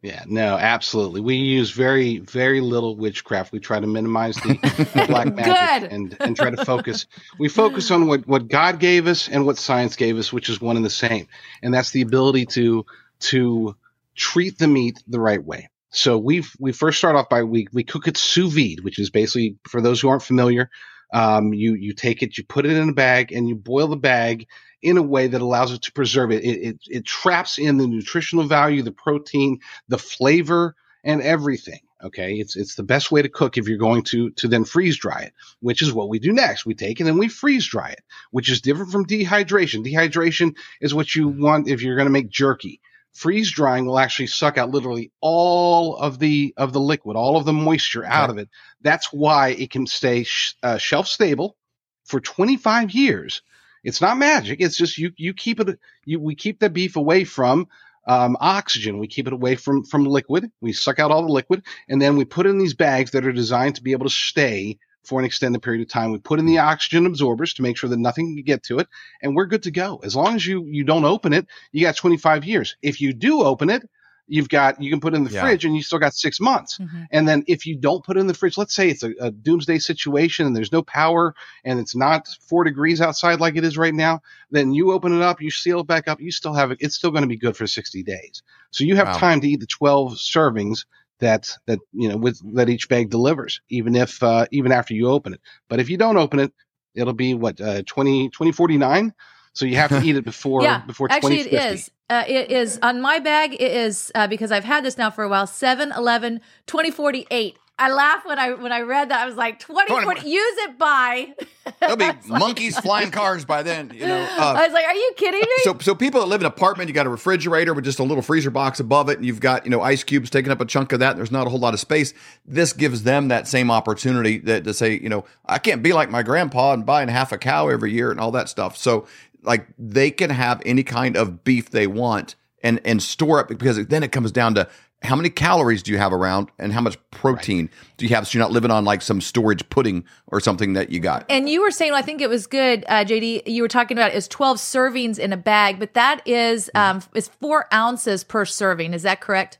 Yeah, 0.02 0.24
no, 0.26 0.56
absolutely. 0.56 1.20
We 1.20 1.36
use 1.36 1.70
very, 1.70 2.18
very 2.18 2.60
little 2.60 2.96
witchcraft. 2.96 3.52
We 3.52 3.60
try 3.60 3.78
to 3.78 3.86
minimize 3.86 4.34
the, 4.34 4.58
the 4.94 5.04
black 5.08 5.32
magic 5.32 5.82
Good. 5.82 5.92
and 5.92 6.16
and 6.18 6.36
try 6.36 6.50
to 6.50 6.64
focus. 6.64 7.06
We 7.38 7.48
focus 7.48 7.88
on 7.92 8.08
what 8.08 8.26
what 8.26 8.48
God 8.48 8.80
gave 8.80 9.06
us 9.06 9.28
and 9.28 9.46
what 9.46 9.58
science 9.58 9.94
gave 9.94 10.18
us, 10.18 10.32
which 10.32 10.48
is 10.48 10.60
one 10.60 10.76
and 10.76 10.84
the 10.84 10.90
same, 10.90 11.28
and 11.62 11.72
that's 11.72 11.92
the 11.92 12.02
ability 12.02 12.46
to 12.46 12.84
to 13.20 13.76
treat 14.16 14.58
the 14.58 14.66
meat 14.66 15.00
the 15.06 15.20
right 15.20 15.42
way. 15.42 15.70
So 15.90 16.18
we 16.18 16.42
we 16.58 16.72
first 16.72 16.98
start 16.98 17.14
off 17.14 17.28
by 17.28 17.44
we 17.44 17.68
we 17.72 17.84
cook 17.84 18.08
it 18.08 18.16
sous 18.16 18.52
vide, 18.52 18.80
which 18.80 18.98
is 18.98 19.10
basically 19.10 19.56
for 19.68 19.80
those 19.80 20.00
who 20.00 20.08
aren't 20.08 20.24
familiar, 20.24 20.68
um, 21.12 21.52
you 21.52 21.74
you 21.74 21.92
take 21.92 22.24
it, 22.24 22.36
you 22.36 22.44
put 22.44 22.66
it 22.66 22.72
in 22.72 22.88
a 22.88 22.94
bag, 22.94 23.30
and 23.30 23.48
you 23.48 23.54
boil 23.54 23.86
the 23.86 23.96
bag 23.96 24.48
in 24.82 24.98
a 24.98 25.02
way 25.02 25.28
that 25.28 25.40
allows 25.40 25.72
it 25.72 25.82
to 25.82 25.92
preserve 25.92 26.32
it. 26.32 26.44
It, 26.44 26.68
it, 26.68 26.78
it 26.88 27.04
traps 27.04 27.58
in 27.58 27.78
the 27.78 27.86
nutritional 27.86 28.44
value, 28.46 28.82
the 28.82 28.92
protein, 28.92 29.60
the 29.88 29.98
flavor, 29.98 30.74
and 31.04 31.22
everything. 31.22 31.80
Okay, 32.02 32.34
it's 32.34 32.56
it's 32.56 32.74
the 32.74 32.82
best 32.82 33.12
way 33.12 33.22
to 33.22 33.28
cook 33.28 33.56
if 33.56 33.68
you're 33.68 33.78
going 33.78 34.02
to 34.04 34.30
to 34.32 34.48
then 34.48 34.64
freeze 34.64 34.96
dry 34.96 35.20
it, 35.20 35.34
which 35.60 35.82
is 35.82 35.92
what 35.92 36.08
we 36.08 36.18
do 36.18 36.32
next. 36.32 36.66
We 36.66 36.74
take 36.74 37.00
it 37.00 37.06
and 37.06 37.18
we 37.18 37.28
freeze 37.28 37.66
dry 37.66 37.90
it, 37.90 38.02
which 38.32 38.50
is 38.50 38.60
different 38.60 38.90
from 38.90 39.06
dehydration. 39.06 39.86
Dehydration 39.86 40.56
is 40.80 40.92
what 40.92 41.14
you 41.14 41.28
want 41.28 41.68
if 41.68 41.80
you're 41.80 41.94
going 41.94 42.06
to 42.06 42.12
make 42.12 42.28
jerky. 42.28 42.80
Freeze 43.12 43.52
drying 43.52 43.86
will 43.86 44.00
actually 44.00 44.26
suck 44.26 44.58
out 44.58 44.70
literally 44.70 45.12
all 45.20 45.96
of 45.96 46.18
the 46.18 46.54
of 46.56 46.72
the 46.72 46.80
liquid, 46.80 47.16
all 47.16 47.36
of 47.36 47.44
the 47.44 47.52
moisture 47.52 48.04
out 48.04 48.30
of 48.30 48.38
it. 48.38 48.48
That's 48.80 49.12
why 49.12 49.50
it 49.50 49.70
can 49.70 49.86
stay 49.86 50.24
sh- 50.24 50.56
uh, 50.62 50.78
shelf 50.78 51.06
stable 51.06 51.56
for 52.04 52.20
25 52.20 52.90
years. 52.90 53.42
It's 53.84 54.00
not 54.00 54.18
magic. 54.18 54.60
It's 54.60 54.76
just 54.76 54.98
you 54.98 55.12
you 55.16 55.34
keep 55.34 55.60
it 55.60 55.78
you 56.04 56.20
we 56.20 56.34
keep 56.34 56.60
the 56.60 56.70
beef 56.70 56.96
away 56.96 57.24
from 57.24 57.68
um, 58.06 58.36
oxygen. 58.40 58.98
We 58.98 59.06
keep 59.08 59.26
it 59.26 59.32
away 59.32 59.56
from 59.56 59.84
from 59.84 60.04
liquid. 60.04 60.50
We 60.60 60.72
suck 60.72 60.98
out 60.98 61.10
all 61.10 61.22
the 61.26 61.32
liquid, 61.32 61.62
and 61.88 62.00
then 62.00 62.16
we 62.16 62.24
put 62.24 62.46
in 62.46 62.58
these 62.58 62.74
bags 62.74 63.12
that 63.12 63.26
are 63.26 63.32
designed 63.32 63.76
to 63.76 63.82
be 63.82 63.92
able 63.92 64.06
to 64.06 64.14
stay 64.14 64.78
for 65.04 65.18
an 65.18 65.24
extended 65.26 65.62
period 65.62 65.82
of 65.82 65.88
time. 65.88 66.12
We 66.12 66.18
put 66.18 66.38
in 66.38 66.46
the 66.46 66.58
oxygen 66.58 67.06
absorbers 67.06 67.54
to 67.54 67.62
make 67.62 67.76
sure 67.76 67.90
that 67.90 67.98
nothing 67.98 68.36
can 68.36 68.44
get 68.44 68.62
to 68.64 68.78
it, 68.78 68.88
and 69.20 69.34
we're 69.34 69.46
good 69.46 69.64
to 69.64 69.70
go. 69.70 70.00
As 70.04 70.16
long 70.16 70.34
as 70.36 70.46
you 70.46 70.64
you 70.66 70.84
don't 70.84 71.04
open 71.04 71.32
it, 71.32 71.46
you 71.72 71.82
got 71.82 71.96
25 71.96 72.44
years. 72.44 72.76
If 72.82 73.00
you 73.00 73.12
do 73.12 73.42
open 73.42 73.70
it, 73.70 73.88
you've 74.28 74.48
got 74.48 74.80
you 74.82 74.90
can 74.90 75.00
put 75.00 75.12
it 75.12 75.16
in 75.16 75.24
the 75.24 75.30
Yeah. 75.30 75.40
fridge, 75.40 75.64
and 75.64 75.74
you 75.76 75.82
still 75.82 75.98
got 75.98 76.14
six 76.14 76.40
months. 76.40 76.78
Mhm. 76.78 77.06
And 77.10 77.28
then 77.28 77.44
if 77.46 77.66
you 77.66 77.76
don't 77.76 78.04
put 78.04 78.16
it 78.16 78.20
in 78.20 78.26
the 78.26 78.34
fridge, 78.34 78.56
let's 78.56 78.74
say 78.74 78.88
it's 78.88 79.02
a, 79.02 79.12
a 79.20 79.30
doomsday 79.30 79.78
situation 79.78 80.46
and 80.46 80.56
there's 80.56 80.72
no 80.72 80.82
power 80.82 81.34
and 81.64 81.78
it's 81.78 81.94
not 81.94 82.28
four 82.48 82.64
degrees 82.64 83.00
outside 83.00 83.40
like 83.40 83.56
it 83.56 83.64
is 83.64 83.76
right 83.76 83.94
now, 83.94 84.20
then 84.50 84.72
you 84.72 84.92
open 84.92 85.12
it 85.14 85.22
up, 85.22 85.40
you 85.42 85.50
seal 85.50 85.80
it 85.80 85.86
back 85.86 86.08
up, 86.08 86.20
you 86.20 86.30
still 86.30 86.54
have 86.54 86.70
it. 86.70 86.78
It's 86.80 86.94
still 86.96 87.10
going 87.10 87.22
to 87.22 87.28
be 87.28 87.36
good 87.36 87.56
for 87.56 87.66
60 87.66 88.02
days. 88.02 88.42
So 88.70 88.84
you 88.84 88.96
have 88.96 89.08
Wow. 89.08 89.18
time 89.18 89.40
to 89.42 89.48
eat 89.48 89.60
the 89.60 89.66
12 89.66 90.12
servings 90.14 90.86
that 91.18 91.56
that 91.66 91.78
you 91.92 92.08
know 92.08 92.16
with 92.16 92.40
that 92.56 92.68
each 92.68 92.88
bag 92.88 93.10
delivers, 93.10 93.60
even 93.68 93.94
if 93.94 94.22
uh, 94.22 94.46
even 94.50 94.72
after 94.72 94.94
you 94.94 95.08
open 95.08 95.34
it. 95.34 95.40
But 95.68 95.78
if 95.80 95.88
you 95.90 95.96
don't 95.96 96.16
open 96.16 96.40
it, 96.40 96.52
it'll 96.94 97.12
be 97.12 97.34
what 97.34 97.60
uh, 97.60 97.82
20 97.86 98.28
2049. 98.30 99.12
So 99.54 99.66
you 99.66 99.76
have 99.76 99.90
to 99.90 100.02
eat 100.02 100.16
it 100.16 100.24
before 100.32 100.62
yeah, 100.62 100.82
before 100.86 101.08
actually, 101.10 101.40
it 101.40 101.50
2050. 101.50 101.74
is. 101.74 101.90
Uh, 102.08 102.24
it 102.26 102.50
is 102.50 102.78
on 102.82 103.00
my 103.00 103.18
bag. 103.18 103.54
It 103.54 103.60
is 103.72 104.12
uh, 104.14 104.26
because 104.26 104.52
I've 104.52 104.64
had 104.64 104.84
this 104.84 104.98
now 104.98 105.10
for 105.10 105.24
a 105.24 105.28
while. 105.28 105.46
7 105.46 105.92
11 105.92 106.40
2048. 106.66 107.56
I 107.78 107.90
laugh 107.90 108.24
when 108.24 108.38
I 108.38 108.52
when 108.52 108.70
I 108.70 108.82
read 108.82 109.08
that. 109.10 109.20
I 109.20 109.26
was 109.26 109.34
like, 109.34 109.58
2040, 109.58 110.28
use 110.28 110.58
it 110.58 110.78
by. 110.78 111.34
There'll 111.80 111.96
be 111.96 112.10
monkeys 112.28 112.78
flying 112.78 113.10
cars 113.10 113.44
by 113.44 113.62
then. 113.62 113.90
You 113.94 114.06
know. 114.06 114.20
Uh, 114.20 114.54
I 114.56 114.64
was 114.64 114.72
like, 114.72 114.84
are 114.84 114.94
you 114.94 115.12
kidding 115.16 115.40
me? 115.40 115.46
so 115.62 115.76
so 115.80 115.94
people 115.94 116.20
that 116.20 116.26
live 116.26 116.42
in 116.42 116.46
an 116.46 116.52
apartment, 116.52 116.88
you 116.88 116.94
got 116.94 117.06
a 117.06 117.10
refrigerator 117.10 117.74
with 117.74 117.84
just 117.84 117.98
a 117.98 118.04
little 118.04 118.22
freezer 118.22 118.50
box 118.50 118.78
above 118.78 119.08
it, 119.08 119.16
and 119.16 119.26
you've 119.26 119.40
got 119.40 119.64
you 119.64 119.70
know 119.70 119.80
ice 119.80 120.04
cubes 120.04 120.30
taking 120.30 120.52
up 120.52 120.60
a 120.60 120.66
chunk 120.66 120.92
of 120.92 121.00
that. 121.00 121.12
And 121.12 121.18
there's 121.18 121.32
not 121.32 121.46
a 121.46 121.50
whole 121.50 121.58
lot 121.58 121.74
of 121.74 121.80
space. 121.80 122.14
This 122.46 122.72
gives 122.72 123.02
them 123.02 123.28
that 123.28 123.48
same 123.48 123.70
opportunity 123.70 124.38
that, 124.38 124.64
to 124.64 124.74
say, 124.74 124.98
you 124.98 125.08
know, 125.08 125.24
I 125.46 125.58
can't 125.58 125.82
be 125.82 125.92
like 125.92 126.10
my 126.10 126.22
grandpa 126.22 126.74
and 126.74 126.84
buying 126.84 127.08
half 127.08 127.32
a 127.32 127.38
cow 127.38 127.68
every 127.68 127.90
year 127.92 128.10
and 128.10 128.20
all 128.20 128.30
that 128.32 128.48
stuff. 128.48 128.76
So 128.76 129.08
like 129.42 129.66
they 129.78 130.10
can 130.10 130.30
have 130.30 130.62
any 130.64 130.82
kind 130.82 131.16
of 131.16 131.44
beef 131.44 131.70
they 131.70 131.86
want 131.86 132.34
and 132.62 132.80
and 132.84 133.02
store 133.02 133.40
it 133.40 133.48
because 133.48 133.86
then 133.86 134.02
it 134.02 134.12
comes 134.12 134.32
down 134.32 134.54
to 134.54 134.68
how 135.02 135.16
many 135.16 135.30
calories 135.30 135.82
do 135.82 135.90
you 135.90 135.98
have 135.98 136.12
around 136.12 136.48
and 136.58 136.72
how 136.72 136.80
much 136.80 136.96
protein 137.10 137.66
right. 137.66 137.96
do 137.96 138.06
you 138.06 138.14
have 138.14 138.26
so 138.26 138.38
you're 138.38 138.44
not 138.44 138.52
living 138.52 138.70
on 138.70 138.84
like 138.84 139.02
some 139.02 139.20
storage 139.20 139.68
pudding 139.68 140.04
or 140.28 140.40
something 140.40 140.74
that 140.74 140.90
you 140.90 141.00
got 141.00 141.24
and 141.28 141.48
you 141.48 141.60
were 141.60 141.70
saying 141.70 141.92
i 141.92 142.02
think 142.02 142.20
it 142.20 142.28
was 142.28 142.46
good 142.46 142.84
uh, 142.88 143.04
jd 143.04 143.42
you 143.46 143.62
were 143.62 143.68
talking 143.68 143.96
about 143.96 144.12
is 144.12 144.28
12 144.28 144.58
servings 144.58 145.18
in 145.18 145.32
a 145.32 145.36
bag 145.36 145.78
but 145.78 145.94
that 145.94 146.26
is 146.26 146.70
mm-hmm. 146.74 146.98
um 146.98 147.02
is 147.14 147.28
four 147.28 147.72
ounces 147.72 148.24
per 148.24 148.44
serving 148.44 148.94
is 148.94 149.02
that 149.02 149.20
correct 149.20 149.58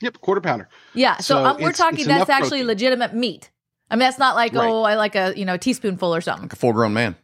yep 0.00 0.20
quarter 0.20 0.40
pounder 0.40 0.68
yeah 0.94 1.16
so, 1.18 1.34
so 1.34 1.44
um, 1.44 1.60
we're 1.60 1.72
talking 1.72 2.06
that's 2.06 2.30
actually 2.30 2.58
protein. 2.58 2.66
legitimate 2.66 3.14
meat 3.14 3.50
i 3.90 3.94
mean 3.94 4.00
that's 4.00 4.18
not 4.18 4.34
like 4.34 4.52
right. 4.52 4.68
oh 4.68 4.82
i 4.82 4.96
like 4.96 5.14
a 5.14 5.32
you 5.36 5.44
know 5.44 5.56
teaspoonful 5.56 6.14
or 6.14 6.20
something 6.20 6.44
like 6.44 6.52
a 6.52 6.56
full 6.56 6.72
grown 6.72 6.92
man 6.92 7.16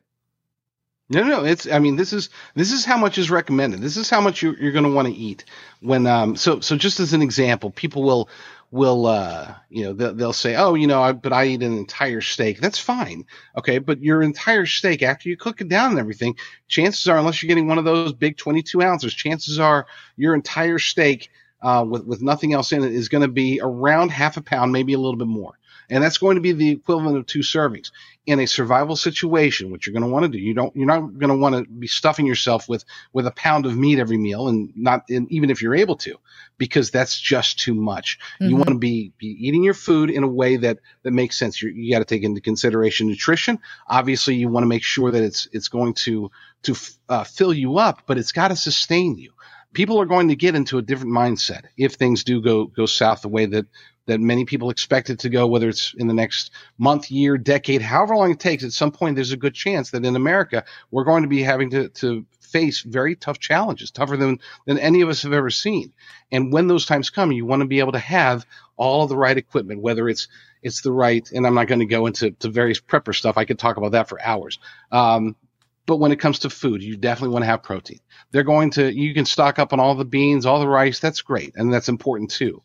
no, 1.10 1.22
no, 1.22 1.44
it's. 1.44 1.68
I 1.70 1.78
mean, 1.80 1.96
this 1.96 2.12
is 2.12 2.30
this 2.54 2.72
is 2.72 2.84
how 2.84 2.96
much 2.96 3.18
is 3.18 3.30
recommended. 3.30 3.80
This 3.80 3.96
is 3.96 4.08
how 4.08 4.20
much 4.22 4.42
you, 4.42 4.54
you're 4.58 4.72
going 4.72 4.84
to 4.84 4.90
want 4.90 5.08
to 5.08 5.14
eat 5.14 5.44
when. 5.80 6.06
Um. 6.06 6.34
So 6.36 6.60
so 6.60 6.76
just 6.76 6.98
as 6.98 7.12
an 7.12 7.20
example, 7.20 7.70
people 7.70 8.02
will 8.02 8.28
will 8.70 9.06
uh 9.06 9.54
you 9.68 9.84
know 9.84 9.92
they'll, 9.92 10.14
they'll 10.14 10.32
say 10.32 10.56
oh 10.56 10.74
you 10.74 10.88
know 10.88 11.00
I, 11.00 11.12
but 11.12 11.32
I 11.32 11.46
eat 11.46 11.62
an 11.62 11.76
entire 11.76 12.22
steak. 12.22 12.58
That's 12.58 12.78
fine, 12.78 13.26
okay. 13.56 13.78
But 13.78 14.02
your 14.02 14.22
entire 14.22 14.66
steak 14.66 15.02
after 15.02 15.28
you 15.28 15.36
cook 15.36 15.60
it 15.60 15.68
down 15.68 15.90
and 15.90 16.00
everything, 16.00 16.36
chances 16.68 17.06
are 17.06 17.18
unless 17.18 17.42
you're 17.42 17.48
getting 17.48 17.68
one 17.68 17.78
of 17.78 17.84
those 17.84 18.14
big 18.14 18.38
22 18.38 18.82
ounces, 18.82 19.12
chances 19.12 19.58
are 19.58 19.86
your 20.16 20.34
entire 20.34 20.78
steak 20.78 21.30
uh, 21.60 21.84
with 21.86 22.04
with 22.04 22.22
nothing 22.22 22.54
else 22.54 22.72
in 22.72 22.82
it 22.82 22.92
is 22.92 23.10
going 23.10 23.22
to 23.22 23.28
be 23.28 23.60
around 23.62 24.10
half 24.10 24.38
a 24.38 24.42
pound, 24.42 24.72
maybe 24.72 24.94
a 24.94 24.98
little 24.98 25.18
bit 25.18 25.28
more 25.28 25.58
and 25.90 26.02
that's 26.02 26.18
going 26.18 26.36
to 26.36 26.40
be 26.40 26.52
the 26.52 26.70
equivalent 26.70 27.16
of 27.16 27.26
two 27.26 27.40
servings. 27.40 27.90
In 28.26 28.40
a 28.40 28.46
survival 28.46 28.96
situation 28.96 29.70
what 29.70 29.86
you're 29.86 29.92
going 29.92 30.02
to 30.02 30.08
want 30.08 30.22
to 30.22 30.30
do 30.30 30.38
you 30.38 30.54
don't 30.54 30.74
you're 30.74 30.86
not 30.86 31.18
going 31.18 31.28
to 31.28 31.36
want 31.36 31.54
to 31.56 31.70
be 31.70 31.86
stuffing 31.86 32.24
yourself 32.24 32.66
with 32.70 32.82
with 33.12 33.26
a 33.26 33.30
pound 33.32 33.66
of 33.66 33.76
meat 33.76 33.98
every 33.98 34.16
meal 34.16 34.48
and 34.48 34.72
not 34.74 35.04
and 35.10 35.30
even 35.30 35.50
if 35.50 35.60
you're 35.60 35.74
able 35.74 35.96
to 35.96 36.16
because 36.58 36.90
that's 36.90 37.18
just 37.18 37.58
too 37.58 37.74
much. 37.74 38.18
Mm-hmm. 38.40 38.50
you 38.50 38.56
want 38.56 38.68
to 38.68 38.78
be 38.78 39.12
be 39.18 39.26
eating 39.46 39.64
your 39.64 39.74
food 39.74 40.10
in 40.10 40.22
a 40.22 40.28
way 40.28 40.56
that 40.56 40.78
that 41.02 41.12
makes 41.12 41.38
sense. 41.38 41.60
You're, 41.60 41.72
you 41.72 41.92
got 41.92 42.00
to 42.00 42.04
take 42.04 42.22
into 42.22 42.40
consideration 42.40 43.08
nutrition. 43.08 43.58
Obviously 43.88 44.34
you 44.34 44.48
want 44.48 44.64
to 44.64 44.68
make 44.68 44.82
sure 44.82 45.10
that 45.10 45.22
it's 45.22 45.48
it's 45.52 45.68
going 45.68 45.94
to 45.94 46.30
to 46.62 46.74
uh, 47.08 47.24
fill 47.24 47.52
you 47.52 47.78
up 47.78 48.02
but 48.06 48.18
it's 48.18 48.32
got 48.32 48.48
to 48.48 48.56
sustain 48.56 49.18
you. 49.18 49.32
People 49.72 50.00
are 50.00 50.06
going 50.06 50.28
to 50.28 50.36
get 50.36 50.54
into 50.54 50.78
a 50.78 50.82
different 50.82 51.12
mindset 51.12 51.64
if 51.76 51.94
things 51.94 52.24
do 52.24 52.40
go 52.40 52.66
go 52.66 52.86
south 52.86 53.22
the 53.22 53.28
way 53.28 53.46
that 53.46 53.66
that 54.06 54.20
many 54.20 54.44
people 54.44 54.70
expect 54.70 55.10
it 55.10 55.20
to 55.20 55.28
go, 55.28 55.46
whether 55.46 55.68
it's 55.68 55.94
in 55.96 56.06
the 56.06 56.14
next 56.14 56.50
month, 56.78 57.10
year, 57.10 57.38
decade, 57.38 57.80
however 57.80 58.16
long 58.16 58.30
it 58.30 58.40
takes, 58.40 58.64
at 58.64 58.72
some 58.72 58.92
point 58.92 59.16
there's 59.16 59.32
a 59.32 59.36
good 59.36 59.54
chance 59.54 59.90
that 59.90 60.04
in 60.04 60.16
America 60.16 60.64
we're 60.90 61.04
going 61.04 61.22
to 61.22 61.28
be 61.28 61.42
having 61.42 61.70
to, 61.70 61.88
to 61.88 62.26
face 62.40 62.82
very 62.82 63.16
tough 63.16 63.38
challenges, 63.38 63.90
tougher 63.90 64.16
than, 64.16 64.38
than 64.66 64.78
any 64.78 65.00
of 65.00 65.08
us 65.08 65.22
have 65.22 65.32
ever 65.32 65.50
seen. 65.50 65.92
And 66.30 66.52
when 66.52 66.68
those 66.68 66.86
times 66.86 67.10
come, 67.10 67.32
you 67.32 67.46
want 67.46 67.60
to 67.60 67.68
be 67.68 67.80
able 67.80 67.92
to 67.92 67.98
have 67.98 68.46
all 68.76 69.06
the 69.06 69.16
right 69.16 69.36
equipment, 69.36 69.80
whether 69.80 70.08
it's 70.08 70.28
it's 70.62 70.80
the 70.80 70.92
right, 70.92 71.30
and 71.30 71.46
I'm 71.46 71.54
not 71.54 71.66
going 71.66 71.80
to 71.80 71.86
go 71.86 72.06
into 72.06 72.30
to 72.30 72.48
various 72.48 72.80
prepper 72.80 73.14
stuff. 73.14 73.36
I 73.36 73.44
could 73.44 73.58
talk 73.58 73.76
about 73.76 73.92
that 73.92 74.08
for 74.08 74.18
hours. 74.22 74.58
Um, 74.90 75.36
but 75.84 75.98
when 75.98 76.10
it 76.10 76.18
comes 76.18 76.38
to 76.38 76.50
food, 76.50 76.82
you 76.82 76.96
definitely 76.96 77.34
want 77.34 77.42
to 77.42 77.48
have 77.48 77.62
protein. 77.62 78.00
They're 78.30 78.44
going 78.44 78.70
to, 78.70 78.90
you 78.90 79.12
can 79.12 79.26
stock 79.26 79.58
up 79.58 79.74
on 79.74 79.80
all 79.80 79.94
the 79.94 80.06
beans, 80.06 80.46
all 80.46 80.60
the 80.60 80.66
rice. 80.66 81.00
That's 81.00 81.20
great. 81.20 81.52
And 81.56 81.70
that's 81.70 81.90
important 81.90 82.30
too 82.30 82.62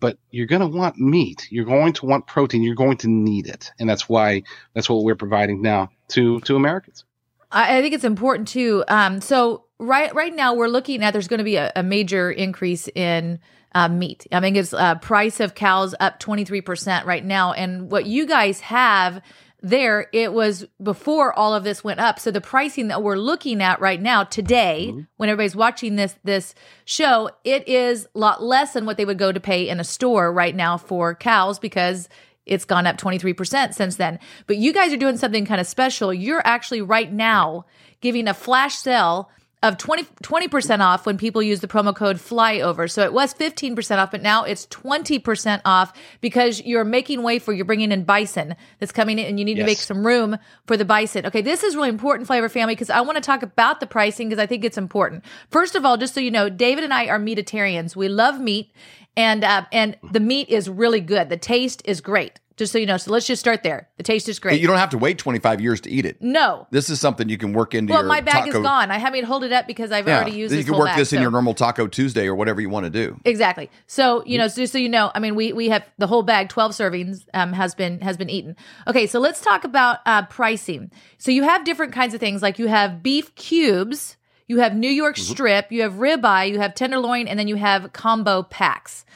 but 0.00 0.18
you're 0.30 0.46
going 0.46 0.62
to 0.62 0.66
want 0.66 0.98
meat. 0.98 1.46
You're 1.50 1.64
going 1.64 1.92
to 1.94 2.06
want 2.06 2.26
protein. 2.26 2.62
You're 2.62 2.74
going 2.74 2.96
to 2.98 3.08
need 3.08 3.46
it, 3.46 3.70
and 3.78 3.88
that's 3.88 4.08
why 4.08 4.42
that's 4.74 4.88
what 4.88 5.04
we're 5.04 5.14
providing 5.14 5.62
now 5.62 5.90
to 6.08 6.40
to 6.40 6.56
Americans. 6.56 7.04
I 7.52 7.80
think 7.80 7.94
it's 7.94 8.04
important 8.04 8.48
too. 8.48 8.84
Um, 8.88 9.20
so 9.20 9.64
right 9.78 10.14
right 10.14 10.34
now 10.34 10.54
we're 10.54 10.68
looking 10.68 11.02
at 11.02 11.12
there's 11.12 11.28
going 11.28 11.38
to 11.38 11.44
be 11.44 11.56
a, 11.56 11.72
a 11.74 11.82
major 11.82 12.30
increase 12.30 12.88
in 12.94 13.40
uh, 13.74 13.88
meat. 13.88 14.26
I 14.32 14.40
mean, 14.40 14.56
it's 14.56 14.72
uh, 14.72 14.96
price 14.96 15.40
of 15.40 15.54
cows 15.54 15.94
up 16.00 16.20
23% 16.20 17.04
right 17.04 17.24
now. 17.24 17.52
And 17.52 17.90
what 17.90 18.06
you 18.06 18.26
guys 18.26 18.60
have 18.60 19.22
there 19.62 20.08
it 20.12 20.32
was 20.32 20.66
before 20.82 21.32
all 21.32 21.54
of 21.54 21.64
this 21.64 21.84
went 21.84 22.00
up. 22.00 22.18
So 22.18 22.30
the 22.30 22.40
pricing 22.40 22.88
that 22.88 23.02
we're 23.02 23.16
looking 23.16 23.62
at 23.62 23.80
right 23.80 24.00
now 24.00 24.24
today 24.24 24.88
mm-hmm. 24.90 25.00
when 25.16 25.28
everybody's 25.28 25.56
watching 25.56 25.96
this 25.96 26.16
this 26.24 26.54
show 26.84 27.30
it 27.44 27.68
is 27.68 28.06
a 28.14 28.18
lot 28.18 28.42
less 28.42 28.72
than 28.72 28.86
what 28.86 28.96
they 28.96 29.04
would 29.04 29.18
go 29.18 29.32
to 29.32 29.40
pay 29.40 29.68
in 29.68 29.80
a 29.80 29.84
store 29.84 30.32
right 30.32 30.54
now 30.54 30.76
for 30.76 31.14
cows 31.14 31.58
because 31.58 32.08
it's 32.46 32.64
gone 32.64 32.86
up 32.86 32.96
23% 32.96 33.74
since 33.74 33.96
then. 33.96 34.18
But 34.46 34.56
you 34.56 34.72
guys 34.72 34.92
are 34.92 34.96
doing 34.96 35.18
something 35.18 35.46
kind 35.46 35.60
of 35.60 35.66
special. 35.66 36.12
You're 36.12 36.44
actually 36.44 36.82
right 36.82 37.12
now 37.12 37.66
giving 38.00 38.26
a 38.26 38.34
flash 38.34 38.76
sale 38.76 39.30
of 39.62 39.76
20 39.76 40.48
percent 40.48 40.80
off 40.80 41.04
when 41.04 41.18
people 41.18 41.42
use 41.42 41.60
the 41.60 41.68
promo 41.68 41.94
code 41.94 42.16
flyover. 42.16 42.90
So 42.90 43.02
it 43.02 43.12
was 43.12 43.34
15% 43.34 43.98
off, 43.98 44.10
but 44.10 44.22
now 44.22 44.44
it's 44.44 44.66
20% 44.66 45.60
off 45.64 45.92
because 46.20 46.62
you're 46.62 46.84
making 46.84 47.22
way 47.22 47.38
for 47.38 47.52
you're 47.52 47.66
bringing 47.66 47.92
in 47.92 48.04
bison 48.04 48.56
that's 48.78 48.92
coming 48.92 49.18
in 49.18 49.26
and 49.26 49.38
you 49.38 49.44
need 49.44 49.58
yes. 49.58 49.64
to 49.64 49.70
make 49.70 49.78
some 49.78 50.06
room 50.06 50.38
for 50.66 50.76
the 50.76 50.84
bison. 50.84 51.26
Okay, 51.26 51.42
this 51.42 51.62
is 51.62 51.76
really 51.76 51.90
important 51.90 52.28
Flyover 52.28 52.50
family 52.50 52.74
because 52.74 52.90
I 52.90 53.02
want 53.02 53.16
to 53.16 53.22
talk 53.22 53.42
about 53.42 53.80
the 53.80 53.86
pricing 53.86 54.28
because 54.28 54.42
I 54.42 54.46
think 54.46 54.64
it's 54.64 54.78
important. 54.78 55.24
First 55.50 55.74
of 55.74 55.84
all, 55.84 55.96
just 55.96 56.14
so 56.14 56.20
you 56.20 56.30
know, 56.30 56.48
David 56.48 56.84
and 56.84 56.94
I 56.94 57.06
are 57.08 57.18
meatitarians. 57.18 57.94
We 57.94 58.08
love 58.08 58.40
meat 58.40 58.72
and 59.16 59.44
uh, 59.44 59.66
and 59.72 59.96
the 60.10 60.20
meat 60.20 60.48
is 60.48 60.68
really 60.68 61.00
good. 61.00 61.28
The 61.28 61.36
taste 61.36 61.82
is 61.84 62.00
great. 62.00 62.40
Just 62.60 62.72
so 62.72 62.78
you 62.78 62.84
know. 62.84 62.98
So 62.98 63.10
let's 63.10 63.26
just 63.26 63.40
start 63.40 63.62
there. 63.62 63.88
The 63.96 64.02
taste 64.02 64.28
is 64.28 64.38
great. 64.38 64.60
You 64.60 64.66
don't 64.66 64.76
have 64.76 64.90
to 64.90 64.98
wait 64.98 65.16
25 65.16 65.62
years 65.62 65.80
to 65.80 65.90
eat 65.90 66.04
it. 66.04 66.20
No. 66.20 66.66
This 66.70 66.90
is 66.90 67.00
something 67.00 67.30
you 67.30 67.38
can 67.38 67.54
work 67.54 67.74
into 67.74 67.94
well, 67.94 68.02
my 68.02 68.20
bag 68.20 68.44
taco. 68.44 68.58
is 68.58 68.62
gone. 68.62 68.90
I 68.90 68.98
haven't 68.98 69.24
hold 69.24 69.44
it 69.44 69.50
up 69.50 69.66
because 69.66 69.90
I've 69.90 70.06
yeah. 70.06 70.16
already 70.16 70.36
used 70.36 70.52
it. 70.52 70.58
You 70.58 70.64
can 70.64 70.76
work 70.76 70.88
bag, 70.88 70.98
this 70.98 71.08
so. 71.08 71.16
in 71.16 71.22
your 71.22 71.30
normal 71.30 71.54
Taco 71.54 71.86
Tuesday 71.86 72.26
or 72.26 72.34
whatever 72.34 72.60
you 72.60 72.68
want 72.68 72.84
to 72.84 72.90
do. 72.90 73.18
Exactly. 73.24 73.70
So, 73.86 74.22
you 74.26 74.36
know, 74.36 74.46
just 74.46 74.74
so 74.74 74.78
you 74.78 74.90
know, 74.90 75.10
I 75.14 75.20
mean, 75.20 75.36
we 75.36 75.54
we 75.54 75.70
have 75.70 75.86
the 75.96 76.06
whole 76.06 76.22
bag, 76.22 76.50
12 76.50 76.72
servings, 76.72 77.24
um, 77.32 77.54
has 77.54 77.74
been 77.74 77.98
has 78.02 78.18
been 78.18 78.28
eaten. 78.28 78.56
Okay, 78.86 79.06
so 79.06 79.20
let's 79.20 79.40
talk 79.40 79.64
about 79.64 80.00
uh, 80.04 80.26
pricing. 80.26 80.90
So 81.16 81.30
you 81.30 81.44
have 81.44 81.64
different 81.64 81.94
kinds 81.94 82.12
of 82.12 82.20
things. 82.20 82.42
Like 82.42 82.58
you 82.58 82.66
have 82.66 83.02
beef 83.02 83.34
cubes, 83.36 84.18
you 84.48 84.58
have 84.58 84.76
New 84.76 84.90
York 84.90 85.16
mm-hmm. 85.16 85.32
strip, 85.32 85.72
you 85.72 85.80
have 85.80 85.94
ribeye, 85.94 86.50
you 86.50 86.58
have 86.58 86.74
tenderloin, 86.74 87.26
and 87.26 87.38
then 87.38 87.48
you 87.48 87.56
have 87.56 87.94
combo 87.94 88.42
packs. 88.42 89.06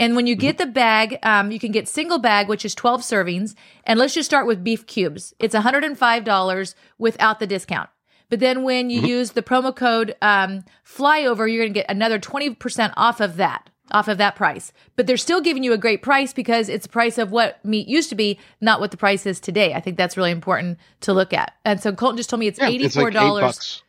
And 0.00 0.16
when 0.16 0.26
you 0.26 0.34
get 0.34 0.56
the 0.56 0.64
bag, 0.64 1.18
um, 1.22 1.52
you 1.52 1.60
can 1.60 1.72
get 1.72 1.86
single 1.86 2.18
bag, 2.18 2.48
which 2.48 2.64
is 2.64 2.74
12 2.74 3.02
servings. 3.02 3.54
And 3.84 3.98
let's 3.98 4.14
just 4.14 4.28
start 4.28 4.46
with 4.46 4.64
beef 4.64 4.86
cubes. 4.86 5.34
It's 5.38 5.54
$105 5.54 6.74
without 6.98 7.38
the 7.38 7.46
discount. 7.46 7.90
But 8.30 8.40
then 8.40 8.62
when 8.62 8.88
you 8.88 9.00
mm-hmm. 9.00 9.08
use 9.08 9.32
the 9.32 9.42
promo 9.42 9.76
code 9.76 10.16
um, 10.22 10.64
flyover, 10.86 11.52
you're 11.52 11.62
going 11.62 11.74
to 11.74 11.80
get 11.80 11.90
another 11.90 12.18
20% 12.18 12.94
off 12.96 13.20
of 13.20 13.36
that, 13.36 13.68
off 13.90 14.08
of 14.08 14.16
that 14.16 14.36
price. 14.36 14.72
But 14.96 15.06
they're 15.06 15.18
still 15.18 15.42
giving 15.42 15.62
you 15.62 15.74
a 15.74 15.78
great 15.78 16.00
price 16.00 16.32
because 16.32 16.70
it's 16.70 16.86
the 16.86 16.92
price 16.92 17.18
of 17.18 17.30
what 17.30 17.62
meat 17.62 17.86
used 17.86 18.08
to 18.08 18.14
be, 18.14 18.38
not 18.62 18.80
what 18.80 18.92
the 18.92 18.96
price 18.96 19.26
is 19.26 19.38
today. 19.38 19.74
I 19.74 19.80
think 19.80 19.98
that's 19.98 20.16
really 20.16 20.30
important 20.30 20.78
to 21.00 21.12
look 21.12 21.34
at. 21.34 21.52
And 21.66 21.78
so 21.78 21.92
Colton 21.92 22.16
just 22.16 22.30
told 22.30 22.40
me 22.40 22.46
it's 22.46 22.58
yeah, 22.58 22.70
$84. 22.70 22.78
It's 22.80 22.96
like 22.96 23.82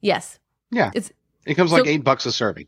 yes. 0.00 0.40
Yeah. 0.72 0.90
It's 0.92 1.12
it 1.46 1.54
comes 1.54 1.70
so, 1.70 1.76
like 1.76 1.86
eight 1.86 2.02
bucks 2.02 2.26
a 2.26 2.32
serving. 2.32 2.66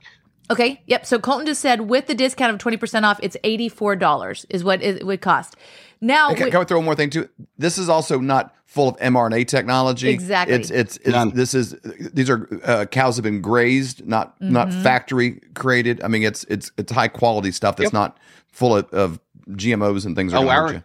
Okay. 0.50 0.82
Yep. 0.86 1.06
So 1.06 1.18
Colton 1.18 1.46
just 1.46 1.60
said 1.60 1.82
with 1.82 2.06
the 2.06 2.14
discount 2.14 2.52
of 2.52 2.58
20% 2.58 3.02
off, 3.04 3.18
it's 3.22 3.36
$84 3.44 4.46
is 4.50 4.62
what 4.62 4.82
it 4.82 5.06
would 5.06 5.20
cost. 5.20 5.56
Now, 6.00 6.34
can, 6.34 6.50
can 6.50 6.60
I 6.60 6.64
throw 6.64 6.78
one 6.78 6.84
more 6.84 6.94
thing 6.94 7.08
too? 7.08 7.28
This 7.56 7.78
is 7.78 7.88
also 7.88 8.18
not 8.20 8.54
full 8.66 8.88
of 8.88 8.96
mRNA 8.98 9.46
technology. 9.46 10.10
Exactly. 10.10 10.54
It's 10.54 10.70
it's, 10.70 10.98
it's 10.98 11.32
this 11.32 11.54
is 11.54 11.76
these 12.12 12.28
are 12.28 12.46
uh, 12.64 12.84
cows 12.86 13.16
have 13.16 13.22
been 13.22 13.40
grazed, 13.40 14.06
not 14.06 14.38
mm-hmm. 14.38 14.52
not 14.52 14.72
factory 14.72 15.40
created. 15.54 16.02
I 16.02 16.08
mean, 16.08 16.22
it's 16.22 16.44
it's 16.44 16.72
it's 16.76 16.92
high 16.92 17.08
quality 17.08 17.52
stuff 17.52 17.76
that's 17.76 17.86
yep. 17.86 17.92
not 17.94 18.18
full 18.48 18.76
of, 18.76 18.92
of, 18.92 19.20
GMOs 19.50 20.06
and 20.06 20.16
things. 20.16 20.32
Oh, 20.32 20.48
our, 20.48 20.82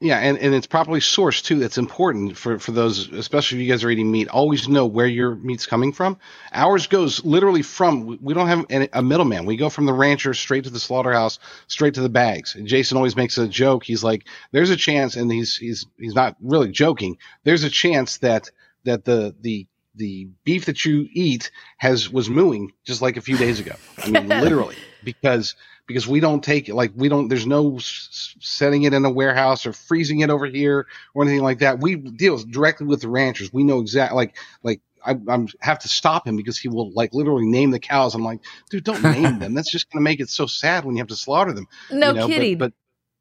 yeah, 0.00 0.18
and, 0.18 0.36
and 0.38 0.54
it's 0.54 0.66
properly 0.66 1.00
sourced 1.00 1.42
too. 1.42 1.58
That's 1.58 1.78
important 1.78 2.36
for, 2.36 2.58
for 2.58 2.72
those, 2.72 3.08
especially 3.12 3.58
if 3.58 3.64
you 3.64 3.72
guys 3.72 3.84
are 3.84 3.90
eating 3.90 4.10
meat. 4.10 4.28
Always 4.28 4.68
know 4.68 4.86
where 4.86 5.06
your 5.06 5.36
meat's 5.36 5.66
coming 5.66 5.92
from. 5.92 6.18
Ours 6.52 6.88
goes 6.88 7.24
literally 7.24 7.62
from. 7.62 8.18
We 8.20 8.34
don't 8.34 8.48
have 8.48 8.66
a 8.92 9.02
middleman. 9.02 9.46
We 9.46 9.56
go 9.56 9.70
from 9.70 9.86
the 9.86 9.92
rancher 9.94 10.34
straight 10.34 10.64
to 10.64 10.70
the 10.70 10.80
slaughterhouse, 10.80 11.38
straight 11.68 11.94
to 11.94 12.00
the 12.00 12.08
bags. 12.08 12.54
And 12.54 12.66
Jason 12.66 12.96
always 12.96 13.16
makes 13.16 13.38
a 13.38 13.46
joke. 13.46 13.84
He's 13.84 14.02
like, 14.04 14.26
"There's 14.50 14.70
a 14.70 14.76
chance," 14.76 15.16
and 15.16 15.30
he's 15.30 15.56
he's 15.56 15.86
he's 15.96 16.14
not 16.14 16.36
really 16.42 16.70
joking. 16.70 17.16
There's 17.44 17.64
a 17.64 17.70
chance 17.70 18.18
that 18.18 18.50
that 18.84 19.04
the 19.04 19.34
the 19.40 19.66
the 19.94 20.28
beef 20.44 20.64
that 20.66 20.84
you 20.84 21.08
eat 21.12 21.50
has 21.78 22.10
was 22.10 22.28
mooing 22.28 22.72
just 22.84 23.00
like 23.00 23.16
a 23.16 23.20
few 23.20 23.36
days 23.36 23.60
ago. 23.60 23.76
I 23.98 24.10
mean, 24.10 24.28
literally, 24.42 24.76
because 25.04 25.54
because 25.86 26.06
we 26.08 26.20
don't 26.20 26.42
take 26.42 26.68
it 26.68 26.74
like 26.74 26.92
we 26.96 27.08
don't. 27.08 27.28
There's 27.28 27.46
no 27.46 27.76
s- 27.76 28.34
setting 28.40 28.84
it 28.84 28.94
in 28.94 29.04
a 29.04 29.10
warehouse 29.10 29.66
or 29.66 29.72
freezing 29.72 30.20
it 30.20 30.30
over 30.30 30.46
here 30.46 30.86
or 31.14 31.22
anything 31.24 31.42
like 31.42 31.58
that. 31.60 31.80
We 31.80 31.96
deal 31.96 32.38
directly 32.38 32.86
with 32.86 33.02
the 33.02 33.08
ranchers. 33.08 33.52
We 33.52 33.64
know 33.64 33.80
exactly 33.80 34.16
like 34.16 34.36
like 34.62 34.80
I 35.04 35.16
I'm, 35.28 35.48
have 35.60 35.78
to 35.80 35.88
stop 35.88 36.26
him 36.26 36.36
because 36.36 36.58
he 36.58 36.68
will 36.68 36.90
like 36.92 37.12
literally 37.12 37.46
name 37.46 37.70
the 37.70 37.78
cows. 37.78 38.14
I'm 38.14 38.22
like, 38.24 38.40
dude, 38.70 38.84
don't 38.84 39.02
name 39.02 39.38
them. 39.40 39.54
That's 39.54 39.70
just 39.70 39.90
going 39.90 40.00
to 40.00 40.04
make 40.04 40.20
it 40.20 40.30
so 40.30 40.46
sad 40.46 40.84
when 40.84 40.96
you 40.96 41.00
have 41.00 41.08
to 41.08 41.16
slaughter 41.16 41.52
them. 41.52 41.66
No 41.90 42.08
you 42.08 42.14
know, 42.14 42.26
but- 42.28 42.32
kidding. 42.34 42.58
But, 42.58 42.72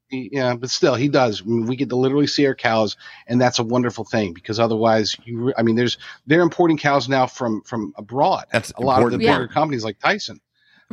he- 0.09 0.29
yeah, 0.31 0.55
but 0.55 0.69
still, 0.69 0.95
he 0.95 1.07
does. 1.09 1.41
I 1.41 1.45
mean, 1.45 1.65
we 1.65 1.75
get 1.75 1.89
to 1.89 1.95
literally 1.95 2.27
see 2.27 2.45
our 2.45 2.53
cows, 2.55 2.97
and 3.27 3.41
that's 3.41 3.57
a 3.59 3.63
wonderful 3.63 4.03
thing 4.05 4.31
because 4.33 4.59
otherwise, 4.59 5.15
you. 5.25 5.45
re- 5.45 5.53
I 5.57 5.63
mean, 5.63 5.75
there's 5.75 5.97
they're 6.27 6.41
importing 6.41 6.77
cows 6.77 7.09
now 7.09 7.25
from 7.25 7.61
from 7.63 7.93
abroad. 7.97 8.45
That's 8.51 8.71
a 8.77 8.81
lot 8.81 9.01
of 9.01 9.09
the 9.09 9.15
important. 9.15 9.23
Yeah. 9.23 9.37
bigger 9.39 9.47
companies 9.47 9.83
like 9.83 9.99
Tyson. 9.99 10.39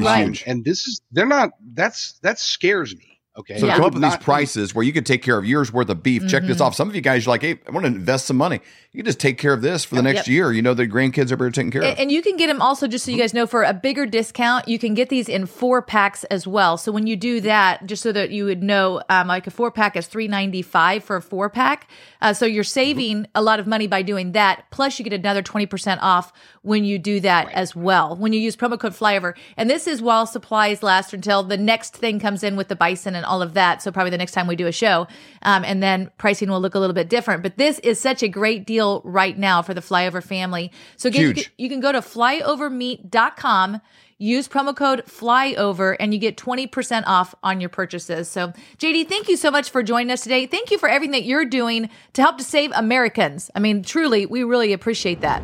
Right. 0.04 0.26
Um, 0.26 0.34
and 0.46 0.64
this 0.64 0.86
is 0.86 1.00
they're 1.12 1.26
not. 1.26 1.50
That's 1.74 2.18
that 2.22 2.38
scares 2.38 2.96
me. 2.96 3.19
Okay, 3.38 3.58
So 3.58 3.66
Yeah. 3.66 3.74
to 3.74 3.78
come 3.78 3.86
up 3.86 3.94
with 3.94 4.02
these 4.02 4.16
prices 4.16 4.74
where 4.74 4.84
you 4.84 4.92
could 4.92 5.06
take 5.06 5.22
care 5.22 5.38
of 5.38 5.44
years 5.46 5.72
worth 5.72 5.88
of 5.88 6.02
beef. 6.02 6.26
Check 6.26 6.42
Mm-hmm. 6.42 6.48
this 6.52 6.60
off. 6.60 6.74
Some 6.74 6.88
of 6.88 6.96
you 6.96 7.00
guys 7.00 7.26
are 7.26 7.30
like, 7.30 7.42
hey, 7.42 7.60
I 7.66 7.70
want 7.70 7.86
to 7.86 7.92
invest 7.92 8.26
some 8.26 8.36
money. 8.36 8.60
You 8.92 8.98
can 8.98 9.06
just 9.06 9.20
take 9.20 9.38
care 9.38 9.52
of 9.52 9.62
this 9.62 9.84
for 9.84 9.94
the 9.94 10.02
next 10.02 10.26
Yep. 10.26 10.26
year. 10.26 10.52
You 10.52 10.62
know 10.62 10.74
the 10.74 10.88
grandkids 10.88 11.30
are 11.30 11.36
being 11.36 11.52
taken 11.52 11.70
care 11.70 11.82
A- 11.82 11.92
of. 11.92 11.98
And 12.00 12.10
you 12.10 12.22
can 12.22 12.36
get 12.36 12.48
them 12.48 12.60
also, 12.60 12.88
just 12.88 13.04
so 13.04 13.12
you 13.12 13.16
guys 13.16 13.32
know, 13.32 13.46
for 13.46 13.62
a 13.62 13.72
bigger 13.72 14.04
discount. 14.04 14.66
You 14.66 14.80
can 14.80 14.94
get 14.94 15.10
these 15.10 15.28
in 15.28 15.46
four 15.46 15.80
packs 15.80 16.24
as 16.24 16.44
well. 16.44 16.76
So 16.76 16.90
when 16.90 17.06
you 17.06 17.14
do 17.14 17.40
that, 17.42 17.86
just 17.86 18.02
so 18.02 18.10
that 18.10 18.30
you 18.30 18.46
would 18.46 18.64
know, 18.64 19.00
um, 19.08 19.28
like 19.28 19.46
a 19.46 19.52
four 19.52 19.70
pack 19.70 19.94
is 19.96 20.08
three 20.08 20.26
ninety 20.26 20.60
five 20.62 21.04
for 21.04 21.14
a 21.14 21.22
four 21.22 21.48
pack. 21.48 21.88
Uh, 22.20 22.32
so 22.32 22.46
you're 22.46 22.64
saving 22.64 23.28
a 23.36 23.42
lot 23.42 23.60
of 23.60 23.66
money 23.68 23.86
by 23.86 24.02
doing 24.02 24.32
that. 24.32 24.64
Plus, 24.72 24.98
you 24.98 25.04
get 25.04 25.12
another 25.12 25.40
twenty 25.42 25.66
percent 25.66 26.02
off 26.02 26.32
when 26.62 26.84
you 26.84 26.98
do 26.98 27.20
that 27.20 27.48
as 27.52 27.76
well. 27.76 28.16
When 28.16 28.32
you 28.32 28.40
use 28.40 28.56
promo 28.56 28.78
code 28.78 28.92
Flyover, 28.92 29.34
and 29.56 29.70
this 29.70 29.86
is 29.86 30.02
while 30.02 30.26
supplies 30.26 30.82
last 30.82 31.12
until 31.14 31.44
the 31.44 31.56
next 31.56 31.96
thing 31.96 32.18
comes 32.18 32.42
in 32.42 32.56
with 32.56 32.66
the 32.66 32.76
bison 32.76 33.14
and 33.20 33.26
all 33.26 33.42
of 33.42 33.52
that. 33.54 33.82
So 33.82 33.92
probably 33.92 34.10
the 34.10 34.18
next 34.18 34.32
time 34.32 34.46
we 34.46 34.56
do 34.56 34.66
a 34.66 34.72
show, 34.72 35.06
um, 35.42 35.62
and 35.64 35.82
then 35.82 36.10
pricing 36.16 36.48
will 36.48 36.60
look 36.60 36.74
a 36.74 36.78
little 36.78 36.94
bit 36.94 37.10
different. 37.10 37.42
But 37.42 37.58
this 37.58 37.78
is 37.80 38.00
such 38.00 38.22
a 38.22 38.28
great 38.28 38.66
deal 38.66 39.02
right 39.04 39.36
now 39.36 39.60
for 39.60 39.74
the 39.74 39.82
Flyover 39.82 40.22
family. 40.22 40.72
So 40.96 41.08
again, 41.08 41.28
you 41.28 41.34
can, 41.34 41.44
you 41.58 41.68
can 41.68 41.80
go 41.80 41.92
to 41.92 41.98
flyovermeat.com, 41.98 43.80
use 44.16 44.48
promo 44.48 44.74
code 44.74 45.04
flyover, 45.06 45.96
and 46.00 46.14
you 46.14 46.20
get 46.20 46.38
20% 46.38 47.02
off 47.06 47.34
on 47.42 47.60
your 47.60 47.70
purchases. 47.70 48.28
So, 48.28 48.52
JD, 48.78 49.08
thank 49.08 49.28
you 49.28 49.36
so 49.36 49.50
much 49.50 49.70
for 49.70 49.82
joining 49.82 50.10
us 50.10 50.22
today. 50.22 50.46
Thank 50.46 50.70
you 50.70 50.78
for 50.78 50.88
everything 50.88 51.12
that 51.12 51.24
you're 51.24 51.44
doing 51.44 51.90
to 52.14 52.22
help 52.22 52.38
to 52.38 52.44
save 52.44 52.72
Americans. 52.74 53.50
I 53.54 53.60
mean, 53.60 53.82
truly, 53.82 54.24
we 54.24 54.44
really 54.44 54.72
appreciate 54.72 55.20
that. 55.20 55.42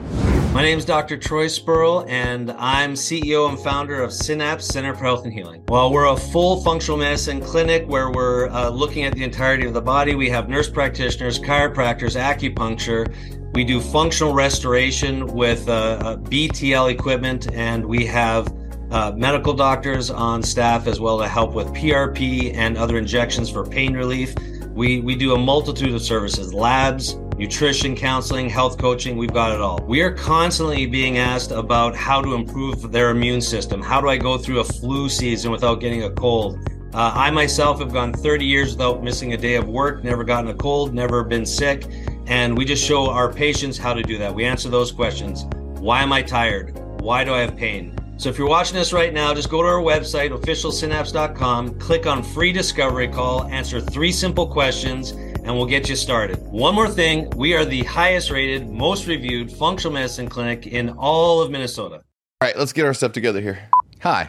My 0.57 0.63
name 0.63 0.79
is 0.79 0.87
Dr. 0.87 1.19
Troy 1.19 1.49
Spurrell, 1.49 2.07
and 2.09 2.51
I'm 2.53 2.95
CEO 2.95 3.51
and 3.51 3.59
founder 3.59 4.03
of 4.03 4.11
Synapse 4.11 4.65
Center 4.65 4.95
for 4.95 5.05
Health 5.05 5.25
and 5.25 5.33
Healing. 5.35 5.63
While 5.67 5.93
we're 5.93 6.07
a 6.07 6.17
full 6.17 6.63
functional 6.63 6.97
medicine 6.97 7.43
clinic 7.43 7.87
where 7.87 8.11
we're 8.11 8.49
uh, 8.49 8.71
looking 8.71 9.05
at 9.05 9.13
the 9.13 9.23
entirety 9.23 9.67
of 9.67 9.75
the 9.75 9.83
body, 9.83 10.15
we 10.15 10.31
have 10.31 10.49
nurse 10.49 10.71
practitioners, 10.71 11.39
chiropractors, 11.39 12.19
acupuncture. 12.19 13.15
We 13.53 13.65
do 13.65 13.83
functional 13.83 14.33
restoration 14.33 15.27
with 15.27 15.69
uh, 15.69 15.73
uh, 15.73 16.17
BTL 16.17 16.91
equipment, 16.91 17.53
and 17.53 17.85
we 17.85 18.07
have 18.07 18.51
uh, 18.91 19.13
medical 19.15 19.53
doctors 19.53 20.11
on 20.11 20.43
staff 20.43 20.87
as 20.87 20.99
well 20.99 21.19
to 21.19 21.29
help 21.29 21.53
with 21.53 21.67
PRP 21.75 22.55
and 22.55 22.79
other 22.79 22.97
injections 22.97 23.51
for 23.51 23.67
pain 23.67 23.93
relief. 23.93 24.35
We, 24.71 25.01
we 25.01 25.17
do 25.17 25.35
a 25.35 25.39
multitude 25.39 25.93
of 25.93 26.01
services 26.01 26.55
labs, 26.55 27.19
nutrition, 27.39 27.95
counseling, 27.95 28.49
health 28.49 28.79
coaching. 28.79 29.17
We've 29.17 29.33
got 29.33 29.53
it 29.53 29.61
all. 29.61 29.79
We 29.87 30.01
are 30.01 30.13
constantly 30.13 30.87
being 30.87 31.19
asked 31.19 31.51
about 31.51 31.95
how 31.95 32.23
to 32.23 32.35
improve 32.35 32.91
their 32.91 33.11
immune 33.11 33.41
system. 33.41 33.83
How 33.83 34.01
do 34.01 34.09
I 34.09 34.17
go 34.17 34.39
through 34.39 34.61
a 34.61 34.65
flu 34.65 35.09
season 35.09 35.51
without 35.51 35.81
getting 35.81 36.05
a 36.05 36.11
cold? 36.11 36.59
Uh, 36.95 37.13
I 37.15 37.31
myself 37.31 37.81
have 37.81 37.93
gone 37.93 38.13
30 38.13 38.47
years 38.47 38.73
without 38.73 39.05
missing 39.05 39.35
a 39.35 39.37
day 39.37 39.57
of 39.57 39.69
work, 39.69 40.03
never 40.03 40.25
gotten 40.25 40.51
a 40.51 40.55
cold, 40.55 40.95
never 40.95 41.23
been 41.23 41.45
sick. 41.45 41.85
And 42.27 42.57
we 42.57 42.65
just 42.65 42.83
show 42.83 43.11
our 43.11 43.31
patients 43.31 43.77
how 43.77 43.93
to 43.93 44.03
do 44.03 44.17
that. 44.19 44.35
We 44.35 44.45
answer 44.45 44.71
those 44.71 44.91
questions. 44.93 45.45
Why 45.79 46.03
am 46.03 46.13
I 46.13 46.23
tired? 46.23 46.79
Why 47.01 47.23
do 47.23 47.35
I 47.35 47.41
have 47.41 47.55
pain? 47.55 47.95
So 48.19 48.31
if 48.31 48.39
you're 48.39 48.49
watching 48.49 48.77
this 48.77 48.95
right 48.95 49.13
now, 49.13 49.35
just 49.35 49.51
go 49.51 49.61
to 49.61 49.69
our 49.69 49.83
website, 49.83 50.31
officialsynapse.com, 50.31 51.79
click 51.79 52.07
on 52.07 52.23
free 52.23 52.51
discovery 52.51 53.09
call, 53.09 53.45
answer 53.45 53.79
three 53.79 54.11
simple 54.11 54.47
questions, 54.47 55.13
and 55.47 55.57
we'll 55.57 55.65
get 55.65 55.89
you 55.89 55.95
started. 55.95 56.39
One 56.43 56.75
more 56.75 56.89
thing, 56.89 57.31
we 57.31 57.55
are 57.55 57.65
the 57.65 57.85
highest 57.85 58.31
rated, 58.33 58.69
most 58.69 59.07
reviewed 59.07 59.51
functional 59.51 59.95
medicine 59.95 60.29
clinic 60.29 60.67
in 60.67 60.91
all 60.91 61.41
of 61.41 61.53
Minnesota. 61.53 62.03
All 62.41 62.49
right, 62.49 62.59
let's 62.59 62.73
get 62.73 62.85
our 62.85 62.93
stuff 62.93 63.13
together 63.13 63.41
here. 63.41 63.71
Hi, 64.03 64.29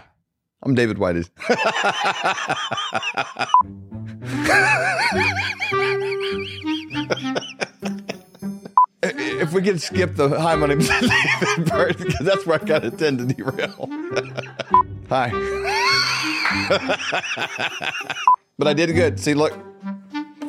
I'm 0.61 0.75
David 0.75 0.99
Whited. 0.99 1.27
if 9.01 9.53
we 9.53 9.63
could 9.63 9.81
skip 9.81 10.15
the 10.15 10.39
hi, 10.39 10.55
my 10.55 10.67
name's 10.67 10.87
David 10.87 11.67
part, 11.67 11.97
because 11.97 12.25
that's 12.25 12.45
where 12.45 12.61
I 12.61 12.63
kind 12.63 12.85
of 12.85 12.95
tend 12.97 13.17
to 13.17 13.25
derail. 13.25 13.89
hi. 15.09 15.31
but 18.59 18.67
I 18.67 18.73
did 18.73 18.93
good. 18.93 19.19
See, 19.19 19.33
look. 19.33 19.66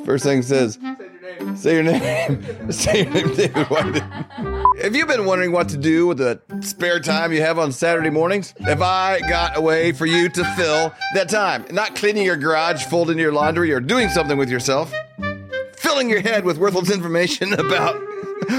First 0.09 0.25
thing 0.25 0.38
it 0.38 0.44
says, 0.44 0.79
say 1.55 1.75
your 1.75 1.83
name. 1.83 2.73
Say 2.73 3.03
your 3.03 3.12
name, 3.12 3.35
David 3.35 3.66
Whited. 3.66 4.03
Have 4.83 4.97
you 4.97 5.05
been 5.05 5.27
wondering 5.27 5.53
what 5.53 5.68
to 5.68 5.77
do 5.77 6.07
with 6.07 6.16
the 6.16 6.40
spare 6.62 6.99
time 6.99 7.31
you 7.31 7.42
have 7.42 7.59
on 7.59 7.73
Saturday 7.73 8.09
mornings? 8.09 8.55
Have 8.61 8.81
I 8.81 9.21
got 9.29 9.59
a 9.59 9.61
way 9.61 9.92
for 9.92 10.07
you 10.07 10.31
to 10.31 10.44
fill 10.57 10.94
that 11.12 11.29
time? 11.29 11.66
Not 11.71 11.94
cleaning 11.94 12.25
your 12.25 12.38
garage, 12.38 12.85
folding 12.85 13.18
your 13.18 13.33
laundry, 13.33 13.71
or 13.71 13.81
doing 13.81 14.09
something 14.09 14.38
with 14.38 14.49
yourself. 14.49 14.90
Filling 15.77 16.09
your 16.09 16.23
head 16.23 16.42
with 16.42 16.57
worthless 16.57 16.90
information 16.90 17.53
about 17.61 18.01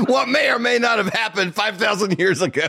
what 0.06 0.30
may 0.30 0.52
or 0.52 0.60
may 0.60 0.78
not 0.78 1.00
have 1.00 1.12
happened 1.14 1.56
5,000 1.56 2.20
years 2.20 2.44
ago. 2.44 2.68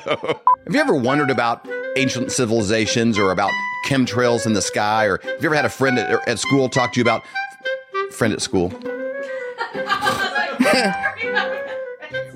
Have 0.65 0.75
you 0.75 0.81
ever 0.81 0.95
wondered 0.95 1.31
about 1.31 1.69
ancient 1.97 2.33
civilizations 2.33 3.19
or 3.19 3.31
about 3.31 3.51
chemtrails 3.85 4.47
in 4.47 4.55
the 4.55 4.63
sky? 4.63 5.05
Or 5.05 5.19
have 5.23 5.43
you 5.43 5.49
ever 5.49 5.55
had 5.55 5.67
a 5.67 5.71
friend 5.71 5.99
at, 5.99 6.27
at 6.27 6.39
school 6.39 6.71
talk 6.71 6.95
to 6.95 6.99
you 6.99 7.03
about 7.03 7.23
friend 8.21 8.35
at 8.35 8.43
school? 8.43 8.71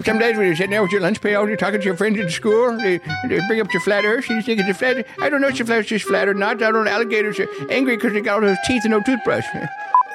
Some 0.03 0.19
days 0.19 0.39
when 0.39 0.47
you're 0.47 0.57
sitting 0.57 0.71
there 0.71 0.83
with 0.83 0.93
your 0.93 1.03
lunch 1.03 1.21
pail, 1.21 1.47
you're 1.47 1.59
talking 1.59 1.79
to 1.79 1.85
your 1.85 1.95
friends 1.95 2.19
at 2.19 2.31
school, 2.31 2.75
they, 2.79 2.97
they 3.29 3.39
bring 3.49 3.61
up 3.61 3.71
your 3.71 3.83
flat 3.83 4.07
earth, 4.07 4.31
and 4.31 4.37
you 4.37 4.43
think 4.43 4.61
it's 4.61 4.71
a 4.71 4.75
flat 4.75 5.07
I 5.19 5.29
don't 5.29 5.43
know 5.43 5.49
if 5.49 5.59
your 5.59 5.67
flat 5.67 5.81
earth 5.81 5.93
is 5.93 6.01
flat 6.01 6.27
or 6.27 6.33
not. 6.33 6.63
I 6.63 6.71
don't 6.71 6.87
know. 6.87 6.91
Alligators 6.91 7.39
are 7.39 7.49
angry 7.71 7.97
because 7.97 8.15
they 8.15 8.23
got 8.23 8.37
all 8.37 8.41
those 8.41 8.57
teeth 8.67 8.85
and 8.85 8.93
no 8.93 9.03
toothbrush. 9.03 9.45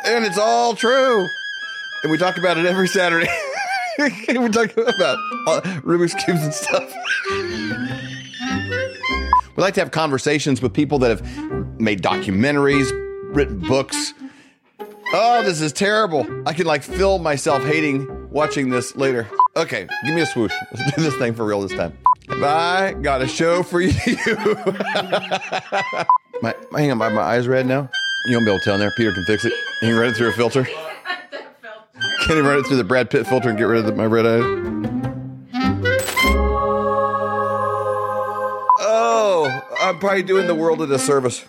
And 0.05 0.23
it's 0.23 0.37
all 0.37 0.75
true. 0.75 1.27
And 2.03 2.11
we 2.11 2.17
talk 2.17 2.37
about 2.37 2.57
it 2.57 2.65
every 2.65 2.87
Saturday. 2.87 3.27
we 3.99 4.49
talk 4.49 4.71
about 4.71 5.17
Rubik's 5.83 6.15
Cubes 6.23 6.41
and 6.41 6.53
stuff. 6.53 6.89
we 9.55 9.61
like 9.61 9.73
to 9.73 9.81
have 9.81 9.91
conversations 9.91 10.61
with 10.61 10.73
people 10.73 10.99
that 10.99 11.09
have 11.09 11.21
made 11.81 12.01
documentaries, 12.01 12.89
written 13.35 13.59
books. 13.59 14.13
Oh, 15.11 15.41
this 15.43 15.59
is 15.59 15.73
terrible. 15.73 16.27
I 16.47 16.53
can 16.53 16.67
like 16.67 16.83
feel 16.83 17.17
myself 17.17 17.63
hating 17.63 18.29
watching 18.29 18.69
this 18.69 18.95
later. 18.95 19.27
Okay, 19.55 19.87
give 20.05 20.13
me 20.13 20.21
a 20.21 20.25
swoosh. 20.25 20.53
Let's 20.71 20.95
do 20.95 21.01
this 21.01 21.15
thing 21.15 21.33
for 21.33 21.45
real 21.45 21.61
this 21.61 21.71
time. 21.71 21.97
I 22.29 22.93
got 23.01 23.21
a 23.23 23.27
show 23.27 23.63
for 23.63 23.81
you? 23.81 23.91
my, 26.41 26.53
hang 26.75 26.91
on, 26.91 26.97
my, 26.99 27.09
my 27.09 27.21
eyes 27.21 27.47
red 27.47 27.65
now. 27.65 27.89
You 28.27 28.35
won't 28.35 28.45
be 28.45 28.51
able 28.51 28.59
to 28.59 28.65
tell 28.65 28.75
in 28.75 28.81
there. 28.81 28.91
Peter 28.97 29.11
can 29.11 29.25
fix 29.25 29.45
it. 29.45 29.53
He 29.81 29.87
can 29.87 29.97
run 29.97 30.09
it 30.09 30.15
through 30.15 30.29
a 30.29 30.33
filter. 30.33 30.63
Can 30.63 32.35
he 32.35 32.41
run 32.41 32.59
it 32.59 32.67
through 32.67 32.77
the 32.77 32.83
Brad 32.83 33.09
Pitt 33.09 33.25
filter 33.25 33.49
and 33.49 33.57
get 33.57 33.63
rid 33.63 33.79
of 33.79 33.85
the, 33.87 33.93
my 33.93 34.05
red 34.05 34.25
eyes? 34.27 34.43
Oh, 38.81 39.49
I'm 39.81 39.97
probably 39.97 40.21
doing 40.21 40.45
the 40.45 40.53
world 40.55 40.81
a 40.83 40.87
disservice. 40.87 41.43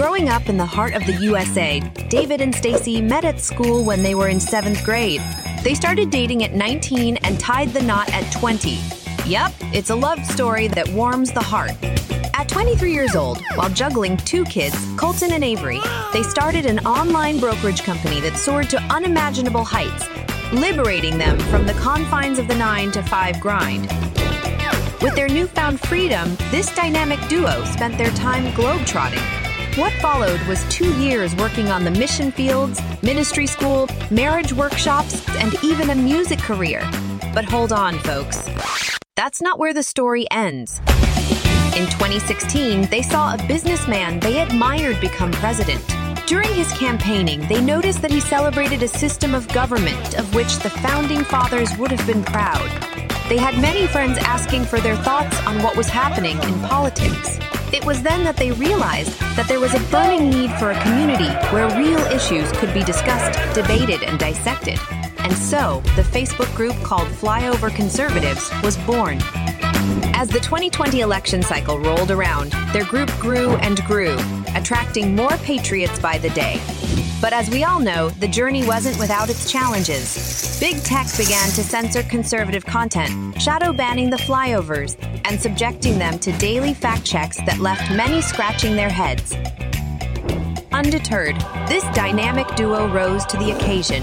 Growing 0.00 0.30
up 0.30 0.48
in 0.48 0.56
the 0.56 0.64
heart 0.64 0.94
of 0.94 1.04
the 1.04 1.12
USA, 1.16 1.78
David 2.08 2.40
and 2.40 2.54
Stacy 2.54 3.02
met 3.02 3.22
at 3.22 3.38
school 3.38 3.84
when 3.84 4.02
they 4.02 4.14
were 4.14 4.28
in 4.28 4.40
seventh 4.40 4.82
grade. 4.82 5.20
They 5.62 5.74
started 5.74 6.08
dating 6.08 6.42
at 6.42 6.54
19 6.54 7.18
and 7.18 7.38
tied 7.38 7.74
the 7.74 7.82
knot 7.82 8.10
at 8.14 8.32
20. 8.32 8.78
Yep, 9.26 9.52
it's 9.74 9.90
a 9.90 9.94
love 9.94 10.24
story 10.24 10.68
that 10.68 10.88
warms 10.88 11.32
the 11.32 11.42
heart. 11.42 11.72
At 12.32 12.48
23 12.48 12.94
years 12.94 13.14
old, 13.14 13.42
while 13.56 13.68
juggling 13.68 14.16
two 14.16 14.46
kids, 14.46 14.74
Colton 14.96 15.32
and 15.32 15.44
Avery, 15.44 15.80
they 16.14 16.22
started 16.22 16.64
an 16.64 16.78
online 16.86 17.38
brokerage 17.38 17.82
company 17.82 18.22
that 18.22 18.38
soared 18.38 18.70
to 18.70 18.80
unimaginable 18.84 19.64
heights, 19.64 20.06
liberating 20.50 21.18
them 21.18 21.38
from 21.50 21.66
the 21.66 21.74
confines 21.74 22.38
of 22.38 22.48
the 22.48 22.56
9 22.56 22.90
to 22.92 23.02
5 23.02 23.38
grind. 23.38 23.82
With 25.02 25.14
their 25.14 25.28
newfound 25.28 25.78
freedom, 25.78 26.38
this 26.50 26.74
dynamic 26.74 27.20
duo 27.28 27.66
spent 27.66 27.98
their 27.98 28.10
time 28.12 28.46
globetrotting. 28.52 29.39
What 29.76 29.92
followed 29.94 30.40
was 30.48 30.64
two 30.68 30.92
years 31.00 31.34
working 31.36 31.68
on 31.68 31.84
the 31.84 31.92
mission 31.92 32.32
fields, 32.32 32.80
ministry 33.02 33.46
school, 33.46 33.88
marriage 34.10 34.52
workshops, 34.52 35.24
and 35.36 35.54
even 35.62 35.90
a 35.90 35.94
music 35.94 36.40
career. 36.40 36.80
But 37.32 37.44
hold 37.44 37.72
on, 37.72 37.96
folks. 38.00 38.50
That's 39.14 39.40
not 39.40 39.60
where 39.60 39.72
the 39.72 39.84
story 39.84 40.26
ends. 40.32 40.80
In 41.76 41.86
2016, 41.86 42.88
they 42.90 43.00
saw 43.00 43.34
a 43.34 43.46
businessman 43.46 44.18
they 44.18 44.40
admired 44.40 45.00
become 45.00 45.30
president. 45.30 45.86
During 46.26 46.52
his 46.52 46.72
campaigning, 46.72 47.46
they 47.46 47.60
noticed 47.60 48.02
that 48.02 48.10
he 48.10 48.20
celebrated 48.20 48.82
a 48.82 48.88
system 48.88 49.36
of 49.36 49.46
government 49.48 50.18
of 50.18 50.34
which 50.34 50.58
the 50.58 50.70
founding 50.70 51.22
fathers 51.22 51.76
would 51.78 51.92
have 51.92 52.06
been 52.08 52.24
proud. 52.24 52.68
They 53.28 53.38
had 53.38 53.56
many 53.62 53.86
friends 53.86 54.18
asking 54.18 54.64
for 54.64 54.80
their 54.80 54.96
thoughts 54.96 55.40
on 55.46 55.62
what 55.62 55.76
was 55.76 55.88
happening 55.88 56.42
in 56.42 56.60
politics. 56.62 57.38
It 57.72 57.84
was 57.84 58.02
then 58.02 58.24
that 58.24 58.36
they 58.36 58.50
realized 58.50 59.16
that 59.36 59.46
there 59.46 59.60
was 59.60 59.74
a 59.74 59.80
burning 59.90 60.28
need 60.28 60.50
for 60.54 60.72
a 60.72 60.82
community 60.82 61.28
where 61.54 61.68
real 61.78 62.00
issues 62.06 62.50
could 62.52 62.74
be 62.74 62.82
discussed, 62.82 63.38
debated, 63.54 64.02
and 64.02 64.18
dissected. 64.18 64.78
And 65.18 65.32
so, 65.32 65.80
the 65.94 66.02
Facebook 66.02 66.52
group 66.56 66.74
called 66.82 67.06
Flyover 67.08 67.72
Conservatives 67.72 68.50
was 68.64 68.76
born. 68.78 69.20
As 70.14 70.28
the 70.28 70.40
2020 70.40 71.00
election 71.00 71.42
cycle 71.42 71.78
rolled 71.78 72.10
around, 72.10 72.50
their 72.72 72.84
group 72.84 73.08
grew 73.20 73.50
and 73.58 73.82
grew, 73.84 74.16
attracting 74.56 75.14
more 75.14 75.36
patriots 75.38 75.98
by 76.00 76.18
the 76.18 76.30
day. 76.30 76.60
But 77.20 77.32
as 77.32 77.50
we 77.50 77.64
all 77.64 77.80
know, 77.80 78.08
the 78.08 78.28
journey 78.28 78.66
wasn't 78.66 78.98
without 78.98 79.30
its 79.30 79.50
challenges. 79.50 80.58
Big 80.58 80.82
tech 80.82 81.06
began 81.16 81.48
to 81.50 81.62
censor 81.62 82.02
conservative 82.02 82.66
content, 82.66 83.40
shadow 83.40 83.72
banning 83.72 84.10
the 84.10 84.16
flyovers, 84.16 84.96
and 85.30 85.40
subjecting 85.40 85.96
them 85.96 86.18
to 86.18 86.32
daily 86.38 86.74
fact 86.74 87.04
checks 87.04 87.36
that 87.46 87.58
left 87.58 87.88
many 87.92 88.20
scratching 88.20 88.74
their 88.74 88.88
heads. 88.90 89.32
Undeterred, 90.72 91.36
this 91.68 91.84
dynamic 91.94 92.48
duo 92.56 92.88
rose 92.92 93.24
to 93.26 93.36
the 93.36 93.52
occasion. 93.52 94.02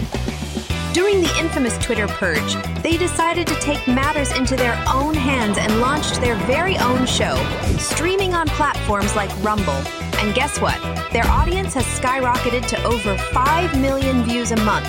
During 0.93 1.21
the 1.21 1.37
infamous 1.37 1.77
Twitter 1.79 2.07
purge, 2.07 2.55
they 2.81 2.95
decided 2.95 3.45
to 3.47 3.55
take 3.55 3.85
matters 3.89 4.31
into 4.37 4.55
their 4.55 4.81
own 4.87 5.13
hands 5.13 5.57
and 5.57 5.81
launched 5.81 6.21
their 6.21 6.35
very 6.45 6.77
own 6.77 7.05
show, 7.05 7.35
streaming 7.77 8.33
on 8.33 8.47
platforms 8.47 9.13
like 9.13 9.29
Rumble. 9.43 9.81
And 10.19 10.33
guess 10.33 10.61
what? 10.61 10.79
Their 11.11 11.27
audience 11.27 11.73
has 11.73 11.83
skyrocketed 11.99 12.67
to 12.67 12.83
over 12.85 13.17
5 13.17 13.81
million 13.81 14.23
views 14.23 14.51
a 14.51 14.57
month. 14.63 14.87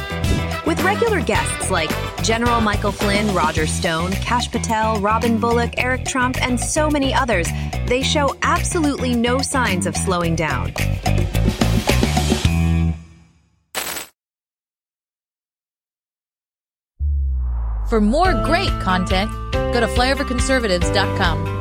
With 0.68 0.82
regular 0.82 1.22
guests 1.22 1.70
like 1.70 1.88
General 2.22 2.60
Michael 2.60 2.92
Flynn, 2.92 3.34
Roger 3.34 3.66
Stone, 3.66 4.12
Kash 4.20 4.50
Patel, 4.50 5.00
Robin 5.00 5.38
Bullock, 5.38 5.72
Eric 5.78 6.04
Trump, 6.04 6.36
and 6.42 6.60
so 6.60 6.90
many 6.90 7.14
others, 7.14 7.48
they 7.86 8.02
show 8.02 8.34
absolutely 8.42 9.14
no 9.14 9.38
signs 9.38 9.86
of 9.86 9.96
slowing 9.96 10.36
down. 10.36 10.74
For 17.88 18.02
more 18.02 18.34
great 18.44 18.68
content, 18.82 19.30
go 19.72 19.80
to 19.80 19.86
flyoverconservatives.com. 19.86 21.57